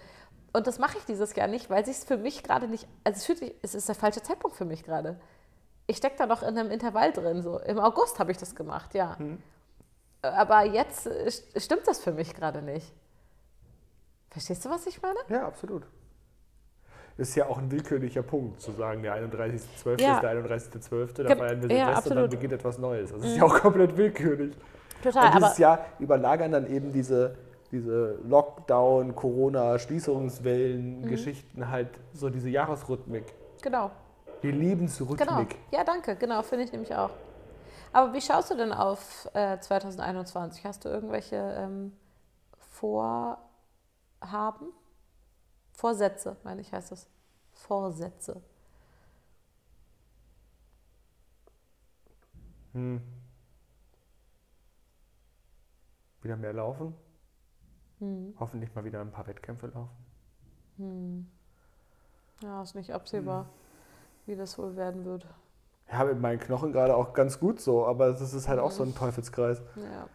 [0.53, 3.17] Und das mache ich dieses Jahr nicht, weil sich es für mich gerade nicht, also
[3.17, 5.19] es fühlt sich, es ist der falsche Zeitpunkt für mich gerade.
[5.87, 7.41] Ich stecke da noch in einem Intervall drin.
[7.41, 7.59] So.
[7.59, 9.17] Im August habe ich das gemacht, ja.
[10.21, 11.09] Aber jetzt
[11.57, 12.93] stimmt das für mich gerade nicht.
[14.29, 15.19] Verstehst du, was ich meine?
[15.29, 15.83] Ja, absolut.
[17.17, 20.01] Ist ja auch ein willkürlicher Punkt, zu sagen, der 31.12.
[20.01, 20.15] Ja.
[20.15, 23.11] ist der 31.12., da Ge- feiern wir ja, Silvester und dann beginnt etwas Neues.
[23.11, 24.55] Das ist ja auch komplett willkürlich.
[25.03, 27.35] Total, und dieses Jahr überlagern dann eben diese,
[27.72, 33.91] diese Lockdown, Corona, Schließungswellen, Geschichten halt so diese Jahresrhythmik, genau.
[34.43, 35.19] die Lebensrhythmik.
[35.19, 35.45] Genau.
[35.72, 36.15] Ja, danke.
[36.15, 37.11] Genau, finde ich nämlich auch.
[37.93, 40.65] Aber wie schaust du denn auf äh, 2021?
[40.65, 41.93] Hast du irgendwelche ähm,
[42.57, 43.38] Vorhaben?
[45.74, 47.09] Vorsätze, meine ich, heißt das.
[47.53, 48.41] Vorsätze.
[52.74, 53.01] Hm.
[56.22, 56.95] Wieder mehr laufen.
[58.01, 58.33] Hm.
[58.39, 61.31] Hoffentlich mal wieder ein paar Wettkämpfe laufen.
[62.41, 63.45] Ja, ist nicht absehbar,
[64.25, 65.27] wie das wohl werden wird.
[65.91, 68.81] Ja, mit meinen Knochen gerade auch ganz gut so, aber das ist halt auch so
[68.83, 69.61] ein Teufelskreis.
[69.75, 70.07] Ja.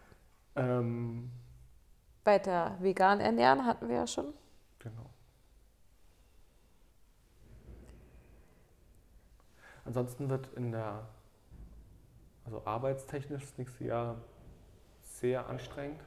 [0.57, 1.31] Ähm,
[2.25, 4.35] Weiter vegan ernähren hatten wir ja schon.
[4.81, 5.11] genau.
[9.85, 11.07] Ansonsten wird in der,
[12.45, 14.17] also arbeitstechnisch das nächste Jahr
[15.03, 16.01] sehr anstrengend,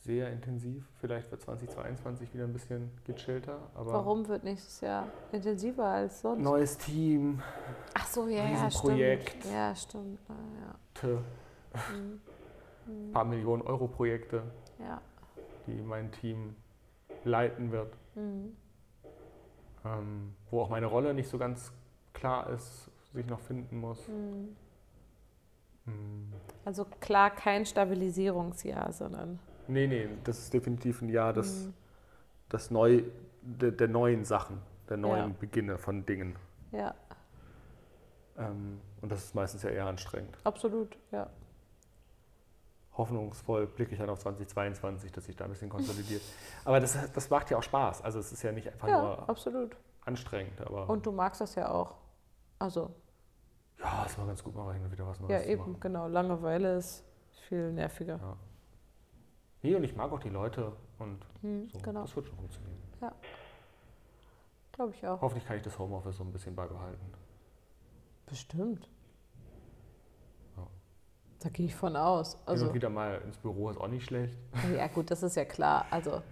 [0.00, 0.84] sehr intensiv.
[1.00, 6.42] Vielleicht wird 2022 wieder ein bisschen gechillter, aber Warum wird nächstes Jahr intensiver als sonst?
[6.42, 7.42] neues Team,
[7.94, 9.28] Ach so, ja, ja, Riesenprojekt.
[9.28, 9.44] stimmt.
[9.54, 10.20] Ja, stimmt.
[10.28, 10.74] Na, ja.
[10.94, 11.18] T-
[12.86, 14.42] ein paar Millionen Euro Projekte,
[14.78, 15.00] ja.
[15.66, 16.56] die mein Team
[17.24, 17.94] leiten wird.
[18.14, 18.56] Mhm.
[19.84, 21.72] ähm, wo auch meine Rolle nicht so ganz
[22.12, 24.08] klar ist, sich noch finden muss.
[24.08, 24.56] Mhm.
[25.84, 26.32] Mm,
[26.64, 29.38] Also klar kein Stabilisierungsjahr, sondern
[29.70, 31.74] Nee, nee, das ist definitiv ein Jahr des, Mhm.
[32.52, 33.02] des neu,
[33.42, 35.36] der, der neuen Sachen, der neuen Ja.
[35.38, 36.36] Beginne von Dingen.
[36.72, 36.94] ja,
[38.38, 40.36] Ähm, und das ist meistens ja eher anstrengend.
[40.44, 41.28] absolut, ja.
[42.96, 46.22] Hoffnungsvoll blicke ich dann auf 2022, dass sich da ein bisschen konsolidiert.
[46.64, 48.02] aber das, das macht ja auch Spaß.
[48.02, 49.76] Also es ist ja nicht einfach Ja, nur absolut.
[50.04, 51.94] anstrengend, aber Und du magst das ja auch.
[52.58, 52.94] Also,
[53.78, 56.08] ja, es war ganz gut, mal hin und wieder was Neues ja, eben, genau.
[56.08, 57.04] Langeweile ist
[57.48, 58.18] viel nerviger.
[58.20, 58.36] Ja.
[59.62, 61.78] Nee, und ich mag auch die Leute und Hm, so.
[61.80, 62.78] genau, Das wird schon funktionieren.
[64.72, 65.20] glaube ich auch.
[65.20, 67.12] Hoffentlich kann ich das Homeoffice so ein bisschen beibehalten.
[68.26, 68.88] Bestimmt.
[70.56, 70.66] Ja.
[71.40, 72.32] Da gehe ich von aus.
[72.34, 74.38] Hin Also, und wieder mal ins Büro ist auch nicht schlecht.
[74.76, 75.84] ja gut, das ist ja klar.
[75.90, 76.22] Also,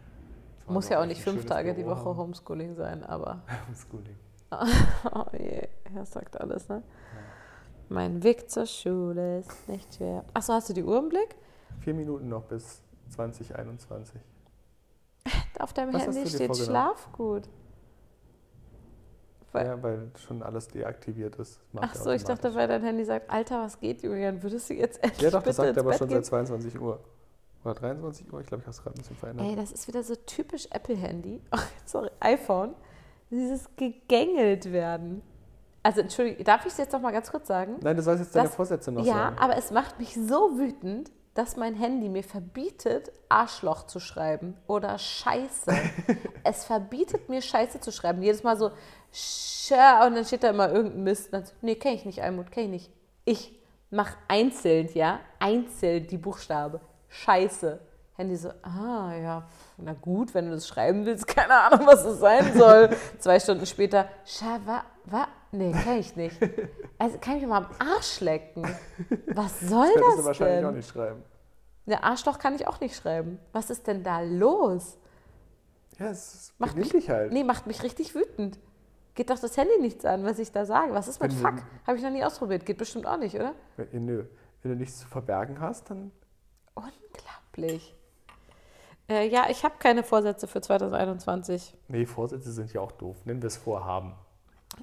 [0.66, 2.16] muss ja auch nicht fünf Tage die Büro Woche haben.
[2.18, 4.16] Homeschooling sein, aber Homeschooling.
[5.12, 6.82] Oh je, er sagt alles, ne?
[7.90, 10.24] Mein Weg zur Schule ist nicht schwer.
[10.34, 11.36] Achso, hast du die Uhr im Blick?
[11.80, 14.20] Vier Minuten noch bis 2021.
[15.58, 16.56] Auf deinem Was Handy steht?
[16.56, 17.48] Schlafgut.
[19.52, 21.60] Weil- Ja, weil schon alles deaktiviert ist.
[21.72, 24.42] Das er Achso, ich dachte, weil dein Handy sagt, Alter, was geht, Julian?
[24.42, 26.16] Würdest du jetzt endlich Ja, doch, das sagt er aber Bett schon gehen?
[26.18, 27.00] seit 22 Uhr.
[27.64, 28.40] Oder 23 Uhr?
[28.40, 29.46] Ich glaube, ich habe es gerade ein bisschen verändert.
[29.46, 31.40] Ey, das ist wieder so typisch Apple-Handy.
[31.52, 32.74] Oh, sorry, iPhone.
[33.30, 35.22] Dieses gegängelt werden.
[35.82, 37.76] Also, Entschuldigung, darf ich es jetzt noch mal ganz kurz sagen?
[37.80, 39.38] Nein, du sollst jetzt deine Das- Vorsätze noch ja, sagen.
[39.38, 44.98] aber es macht mich so wütend, dass mein Handy mir verbietet, Arschloch zu schreiben oder
[44.98, 45.72] Scheiße.
[46.42, 48.24] es verbietet mir, Scheiße zu schreiben.
[48.24, 48.72] Jedes Mal so,
[49.12, 51.32] Scha und dann steht da immer irgendein Mist.
[51.32, 52.92] Dann nee, kenne ich nicht, Almut, kenne ich nicht.
[53.24, 53.60] Ich
[53.90, 56.80] mache einzeln, ja, einzeln die Buchstabe.
[57.08, 57.78] Scheiße.
[58.14, 62.18] Handy so, ah, ja, na gut, wenn du das schreiben willst, keine Ahnung, was das
[62.18, 62.90] sein soll.
[63.20, 66.36] Zwei Stunden später, Scha, wa, wa, nee, kenne ich nicht.
[67.00, 68.66] Also kann ich mir mal am Arsch lecken.
[69.28, 70.66] Was soll das das du wahrscheinlich denn?
[70.66, 71.22] auch nicht schreiben.
[71.86, 73.38] Ja, Arschloch kann ich auch nicht schreiben.
[73.52, 74.98] Was ist denn da los?
[76.00, 77.32] Ja, es Macht mich, dich halt.
[77.32, 78.58] nee, macht mich richtig wütend.
[79.14, 80.92] Geht doch das Handy nichts an, was ich da sage.
[80.92, 81.64] Was ist mit Wenn Fuck?
[81.86, 82.66] Habe ich noch nie ausprobiert.
[82.66, 83.54] Geht bestimmt auch nicht, oder?
[83.76, 84.24] Wenn, nö.
[84.62, 86.10] Wenn du nichts zu verbergen hast, dann.
[86.74, 87.94] Unglaublich.
[89.08, 91.76] Äh, ja, ich habe keine Vorsätze für 2021.
[91.86, 93.16] Nee, Vorsätze sind ja auch doof.
[93.24, 94.14] Nennen wir es Vorhaben.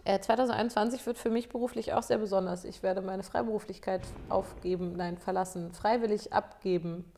[0.05, 2.63] Äh, 2021 wird für mich beruflich auch sehr besonders.
[2.63, 7.11] Ich werde meine Freiberuflichkeit aufgeben, nein, verlassen, freiwillig abgeben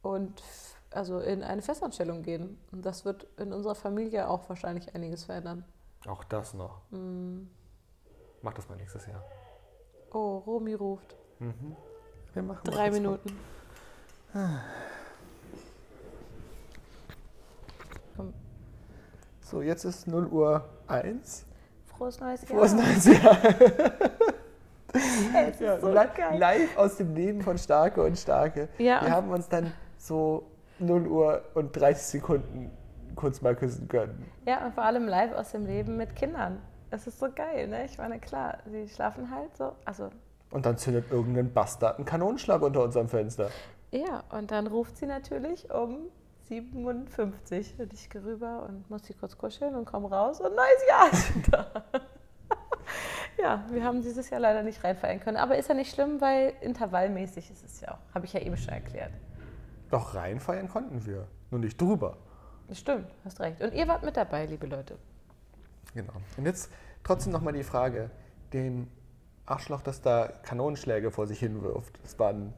[0.00, 0.42] und
[0.90, 2.58] also in eine Festanstellung gehen.
[2.72, 5.64] Und das wird in unserer Familie auch wahrscheinlich einiges verändern.
[6.06, 6.80] Auch das noch.
[6.90, 7.42] Mm.
[8.40, 9.22] Mach das mal nächstes Jahr.
[10.12, 11.16] Oh, Romy ruft.
[12.32, 13.38] Wir machen Drei Minuten.
[19.40, 21.46] So, jetzt ist 0 Uhr 1.
[22.04, 22.58] Frohes neues Jahr.
[22.58, 23.38] Frohes neues Jahr.
[24.96, 26.38] Es ist Ja, so li geil.
[26.38, 28.68] live aus dem Leben von Starke und Starke.
[28.78, 29.02] Ja.
[29.02, 30.44] Wir haben uns dann so
[30.78, 32.70] 0 Uhr und 30 Sekunden
[33.16, 34.24] kurz mal küssen können.
[34.46, 36.60] Ja, und vor allem live aus dem Leben mit Kindern.
[36.90, 37.86] Es ist so geil, ne?
[37.86, 39.72] Ich meine, klar, sie schlafen halt so.
[39.84, 40.10] Also,
[40.52, 43.50] Und dann zündet irgendein Bastard einen Kanonenschlag unter unserem Fenster.
[43.90, 45.96] ja, und dann ruft sie natürlich um
[46.48, 50.88] 57 und ich gehe rüber und muss sie kurz kuscheln und komme raus und neues
[50.88, 51.84] Jahr ist da.
[53.38, 55.36] ja, wir haben dieses Jahr leider nicht reinfallen können.
[55.36, 58.14] Aber ist ja nicht schlimm, weil intervallmäßig ist es ja auch.
[58.14, 59.12] Habe ich ja eben schon erklärt.
[59.90, 61.26] Doch reinfeiern konnten wir.
[61.50, 62.16] Nur nicht drüber.
[62.72, 63.60] Stimmt, hast recht.
[63.62, 64.96] Und ihr wart mit dabei, liebe Leute.
[65.94, 66.14] Genau.
[66.36, 66.70] Und jetzt
[67.02, 68.10] trotzdem nochmal die Frage:
[68.52, 68.90] Den
[69.46, 72.54] Arschloch, das da Kanonenschläge vor sich hinwirft, das waren,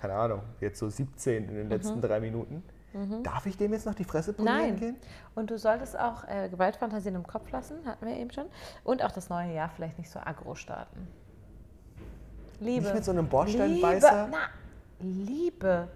[0.00, 2.62] keine Ahnung, jetzt so 17 in den letzten drei Minuten.
[3.22, 4.76] Darf ich dem jetzt noch die Fresse polieren Nein.
[4.76, 4.96] gehen?
[5.36, 8.46] Und du solltest auch äh, Gewaltfantasien im Kopf lassen, hatten wir eben schon.
[8.82, 11.06] Und auch das neue Jahr vielleicht nicht so aggro starten.
[12.58, 12.82] Liebe.
[12.82, 14.28] Nicht mit so einem Liebe, Bordsteinbeißer?
[14.30, 14.38] na,
[14.98, 15.88] Liebe.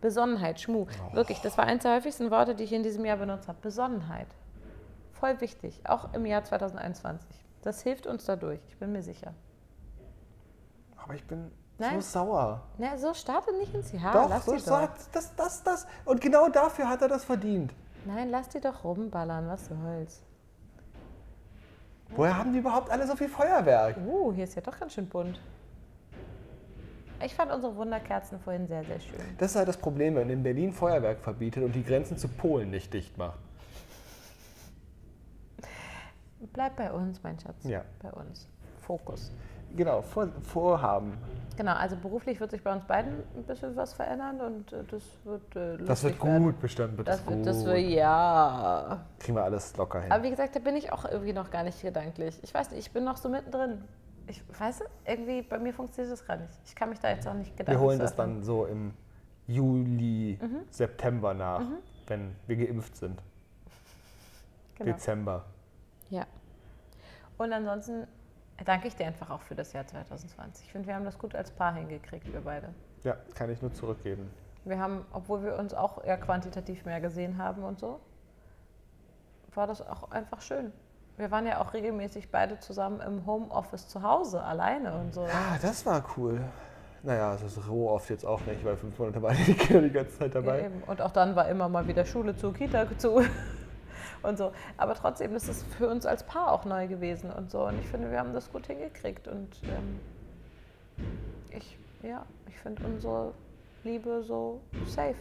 [0.00, 0.86] Besonnenheit, Schmu.
[1.12, 3.58] Wirklich, das war eines der häufigsten Worte, die ich in diesem Jahr benutzt habe.
[3.60, 4.26] Besonnenheit.
[5.12, 7.28] Voll wichtig, auch im Jahr 2021.
[7.62, 9.34] Das hilft uns dadurch, ich bin mir sicher.
[10.96, 12.00] Aber ich bin Nein.
[12.00, 12.62] so sauer.
[12.78, 14.12] Na, so starte nicht ins Jahr.
[14.12, 15.86] doch, lass so sagt das, das, das.
[16.04, 17.72] Und genau dafür hat er das verdient.
[18.04, 20.22] Nein, lass die doch rumballern, was soll's.
[22.14, 23.96] Woher haben die überhaupt alle so viel Feuerwerk?
[24.06, 25.40] Uh, hier ist ja doch ganz schön bunt.
[27.24, 29.20] Ich fand unsere Wunderkerzen vorhin sehr, sehr schön.
[29.38, 32.70] Das ist halt das Problem, wenn in Berlin Feuerwerk verbietet und die Grenzen zu Polen
[32.70, 33.38] nicht dicht macht.
[36.52, 37.62] Bleib bei uns, mein Schatz.
[37.62, 37.84] Ja.
[38.02, 38.48] Bei uns.
[38.80, 39.30] Fokus.
[39.76, 41.14] Genau, Vor Vorhaben.
[41.56, 45.02] Genau, also beruflich wird sich bei uns beiden ein bisschen was verändern und äh, das
[45.24, 46.54] wird äh, lustig Das wird gut, werden.
[46.60, 47.46] bestimmt wird Das das, wird, gut.
[47.46, 49.04] das wird, ja.
[49.18, 50.10] Kriegen wir alles locker hin.
[50.12, 52.38] Aber wie gesagt, da bin ich auch irgendwie noch gar nicht gedanklich.
[52.42, 53.84] Ich weiß nicht, ich bin noch so mittendrin.
[54.28, 56.52] Ich weiß nicht, irgendwie bei mir funktioniert das gar nicht.
[56.64, 58.94] Ich kann mich da jetzt auch nicht gedanklich wir holen das dann so im
[59.46, 60.60] Juli, Mhm.
[60.70, 61.62] September nach,
[62.06, 63.20] wenn wir geimpft sind.
[64.76, 64.92] Genau.
[64.92, 65.44] Dezember.
[66.08, 66.24] Ja.
[67.36, 68.06] Und ansonsten
[68.64, 70.66] danke ich dir einfach auch für das Jahr 2020.
[70.66, 72.68] Ich finde, wir haben das gut als Paar hingekriegt, wir beide.
[73.04, 74.30] Ja, kann ich nur zurückgeben.
[74.64, 77.98] Wir haben, obwohl wir uns auch eher quantitativ mehr gesehen haben und so,
[79.54, 80.72] war das auch einfach schön.
[81.16, 85.22] Wir waren ja auch regelmäßig beide zusammen im Homeoffice zu Hause, alleine und so.
[85.24, 86.40] Ah, das war cool.
[87.02, 89.90] Naja, das ist so oft jetzt auch nicht, weil fünf Monate waren die Kinder die
[89.90, 90.64] ganze Zeit Ja, dabei.
[90.66, 90.82] eben.
[90.86, 93.22] Und auch dann war immer mal wieder Schule zu, Kita zu
[94.22, 94.52] und so.
[94.76, 97.66] Aber trotzdem ist es für uns als Paar auch neu gewesen und so.
[97.66, 99.28] Und ich finde, wir haben das gut hingekriegt.
[99.28, 100.00] Und ähm,
[101.50, 103.32] ich, ja, ich finde unsere
[103.84, 105.14] Liebe so safe.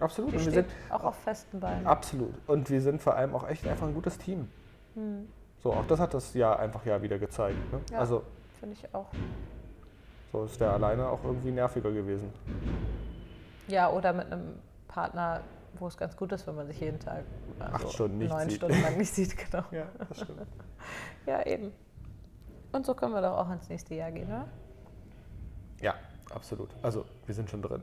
[0.00, 0.32] Absolut.
[0.32, 1.86] Die Und wir sind auch auf festen Beinen.
[1.86, 2.34] absolut.
[2.46, 4.48] Und wir sind vor allem auch echt einfach ein gutes Team.
[5.62, 7.72] So, auch das hat das Jahr einfach ja wieder gezeigt.
[7.72, 7.80] Ne?
[7.90, 7.98] Ja.
[7.98, 8.22] Also,
[8.58, 9.06] Finde ich auch.
[10.32, 12.30] so ist der alleine auch irgendwie nerviger gewesen.
[13.68, 15.40] Ja, oder mit einem Partner,
[15.78, 17.24] wo es ganz gut ist, wenn man sich jeden Tag
[17.58, 18.58] also Acht Stunden neun sieht.
[18.58, 19.36] Stunden lang nicht sieht.
[19.50, 19.64] Genau.
[19.70, 20.40] Ja, das stimmt.
[21.26, 21.72] Ja, eben.
[22.72, 24.48] Und so können wir doch auch ins nächste Jahr gehen, oder?
[25.80, 25.94] ja,
[26.34, 26.70] absolut.
[26.82, 27.82] Also, wir sind schon drin.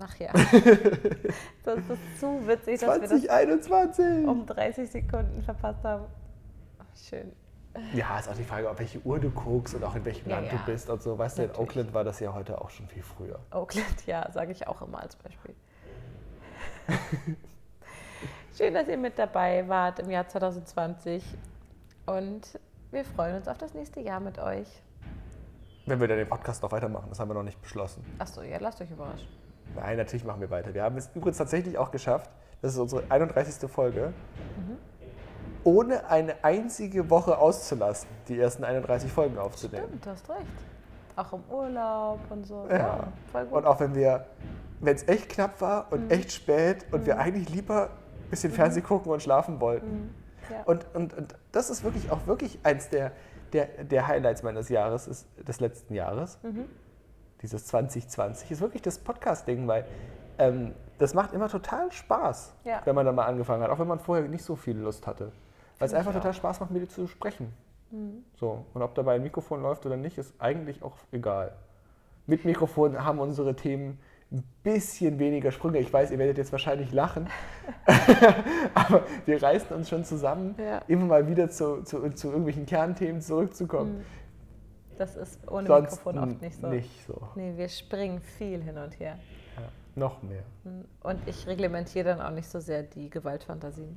[0.00, 0.32] Ach ja.
[1.62, 4.26] das ist zu witzig, dass wir das 2021!
[4.26, 6.06] um 30 Sekunden verpasst haben.
[6.94, 7.32] Schön.
[7.94, 10.36] Ja, ist auch die Frage, auf welche Uhr du guckst und auch in welchem Ja,
[10.36, 10.58] Land ja.
[10.58, 11.18] du bist und so.
[11.18, 11.50] Weißt du, in.
[11.56, 13.38] Oakland war das ja heute auch schon viel früher.
[13.50, 15.54] Oakland, ja, sage ich auch immer als Beispiel.
[18.56, 21.22] Schön, dass ihr mit dabei wart im Jahr 2020.
[22.06, 22.58] Und
[22.90, 24.68] wir freuen uns auf das nächste Jahr mit euch.
[25.86, 28.04] Wenn wir dann den Podcast noch weitermachen, das haben wir noch nicht beschlossen.
[28.18, 29.28] Achso, ja, lasst euch überraschen.
[29.74, 30.72] Nein, natürlich machen wir weiter.
[30.72, 32.30] Wir haben es übrigens tatsächlich auch geschafft,
[32.62, 33.70] das ist unsere 31.
[33.70, 34.12] Folge,
[35.64, 39.86] ohne eine einzige Woche auszulassen, die ersten 31 Folgen aufzunehmen.
[39.88, 40.46] Stimmt, du hast recht.
[41.16, 42.66] Auch im Urlaub und so.
[42.70, 43.08] Ja.
[43.32, 43.58] voll gut.
[43.58, 44.26] Und auch wenn wir,
[44.80, 47.90] wenn es echt knapp war und echt spät und wir eigentlich lieber
[48.24, 50.14] ein bisschen Fernsehen gucken und schlafen wollten,
[50.50, 50.62] Ja.
[50.64, 53.12] Und, und, und das ist wirklich auch wirklich eins der,
[53.52, 56.38] der, der Highlights meines Jahres, ist, des letzten Jahres.
[56.42, 56.66] Mhm.
[57.42, 59.86] Dieses 2020 ist wirklich das Podcast-Ding, weil
[60.38, 62.80] ähm, das macht immer total Spaß, Ja.
[62.84, 65.32] wenn man da mal angefangen hat, auch wenn man vorher nicht so viel Lust hatte.
[65.78, 66.30] Weil es einfach total.
[66.32, 66.36] Mhm.
[66.36, 67.52] Spaß macht, mit dir zu sprechen.
[68.34, 71.52] So, und ob dabei ein Mikrofon läuft oder nicht, ist eigentlich auch egal.
[72.26, 73.98] Mit Mikrofon haben unsere Themen
[74.32, 75.78] ein bisschen weniger Sprünge.
[75.78, 77.28] Ich weiß, ihr werdet jetzt wahrscheinlich lachen,
[78.74, 80.78] aber wir reißen uns schon zusammen, Ja.
[80.88, 84.04] immer mal wieder zu, zu, zu irgendwelchen Kernthemen zurückzukommen.
[84.98, 86.66] Das ist ohne Sonst Mikrofon oft nicht so.
[86.68, 87.28] Nicht so.
[87.36, 89.18] Nee, wir springen viel hin und her.
[89.56, 90.42] Ja, noch mehr.
[91.02, 93.96] Und ich reglementiere dann auch nicht so sehr die Gewaltfantasien.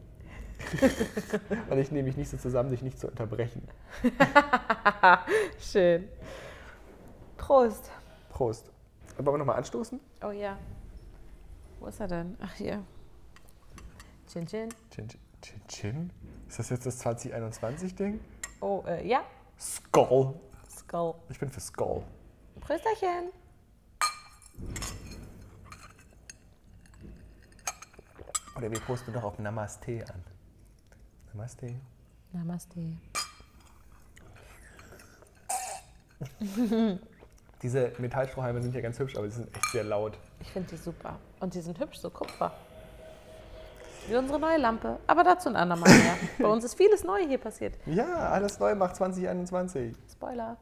[1.70, 3.66] Und ich nehme mich nicht so zusammen, dich nicht zu unterbrechen.
[5.60, 6.10] Schön.
[7.38, 7.90] Prost.
[8.30, 8.70] Prost.
[9.18, 10.02] Wollen wir nochmal anstoßen?
[10.22, 10.58] Oh ja.
[11.80, 12.36] Wo ist er denn?
[12.42, 12.84] Ach, hier.
[14.28, 14.70] Chin Chin.
[14.92, 15.08] Chin,
[15.42, 16.12] chin, chin.
[16.48, 18.20] Ist das jetzt das 2021-Ding?
[18.60, 19.24] Oh, äh, ja.
[19.58, 20.34] Skull.
[20.70, 21.16] Skull.
[21.30, 22.04] Ich bin für Skull.
[22.60, 23.32] Prösterchen.
[28.58, 30.24] Oder wir posten doch auf Namaste an.
[31.34, 31.76] Namaste.
[32.34, 32.98] Namaste.
[37.62, 40.18] Diese Metallstrohhalme sind ja ganz hübsch, aber sie sind echt sehr laut.
[40.40, 41.20] Ich finde die super.
[41.40, 42.54] Und die sind hübsch, so Kupfer.
[44.08, 44.98] Wie unsere neue Lampe.
[45.08, 46.16] Aber dazu ein andermal mehr.
[46.40, 47.76] Bei uns ist vieles neu hier passiert.
[47.86, 49.96] Ja, alles neu macht 2021.
[50.12, 50.58] Spoiler.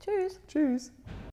[0.00, 0.40] Tschüss.
[0.48, 0.92] Tschüss.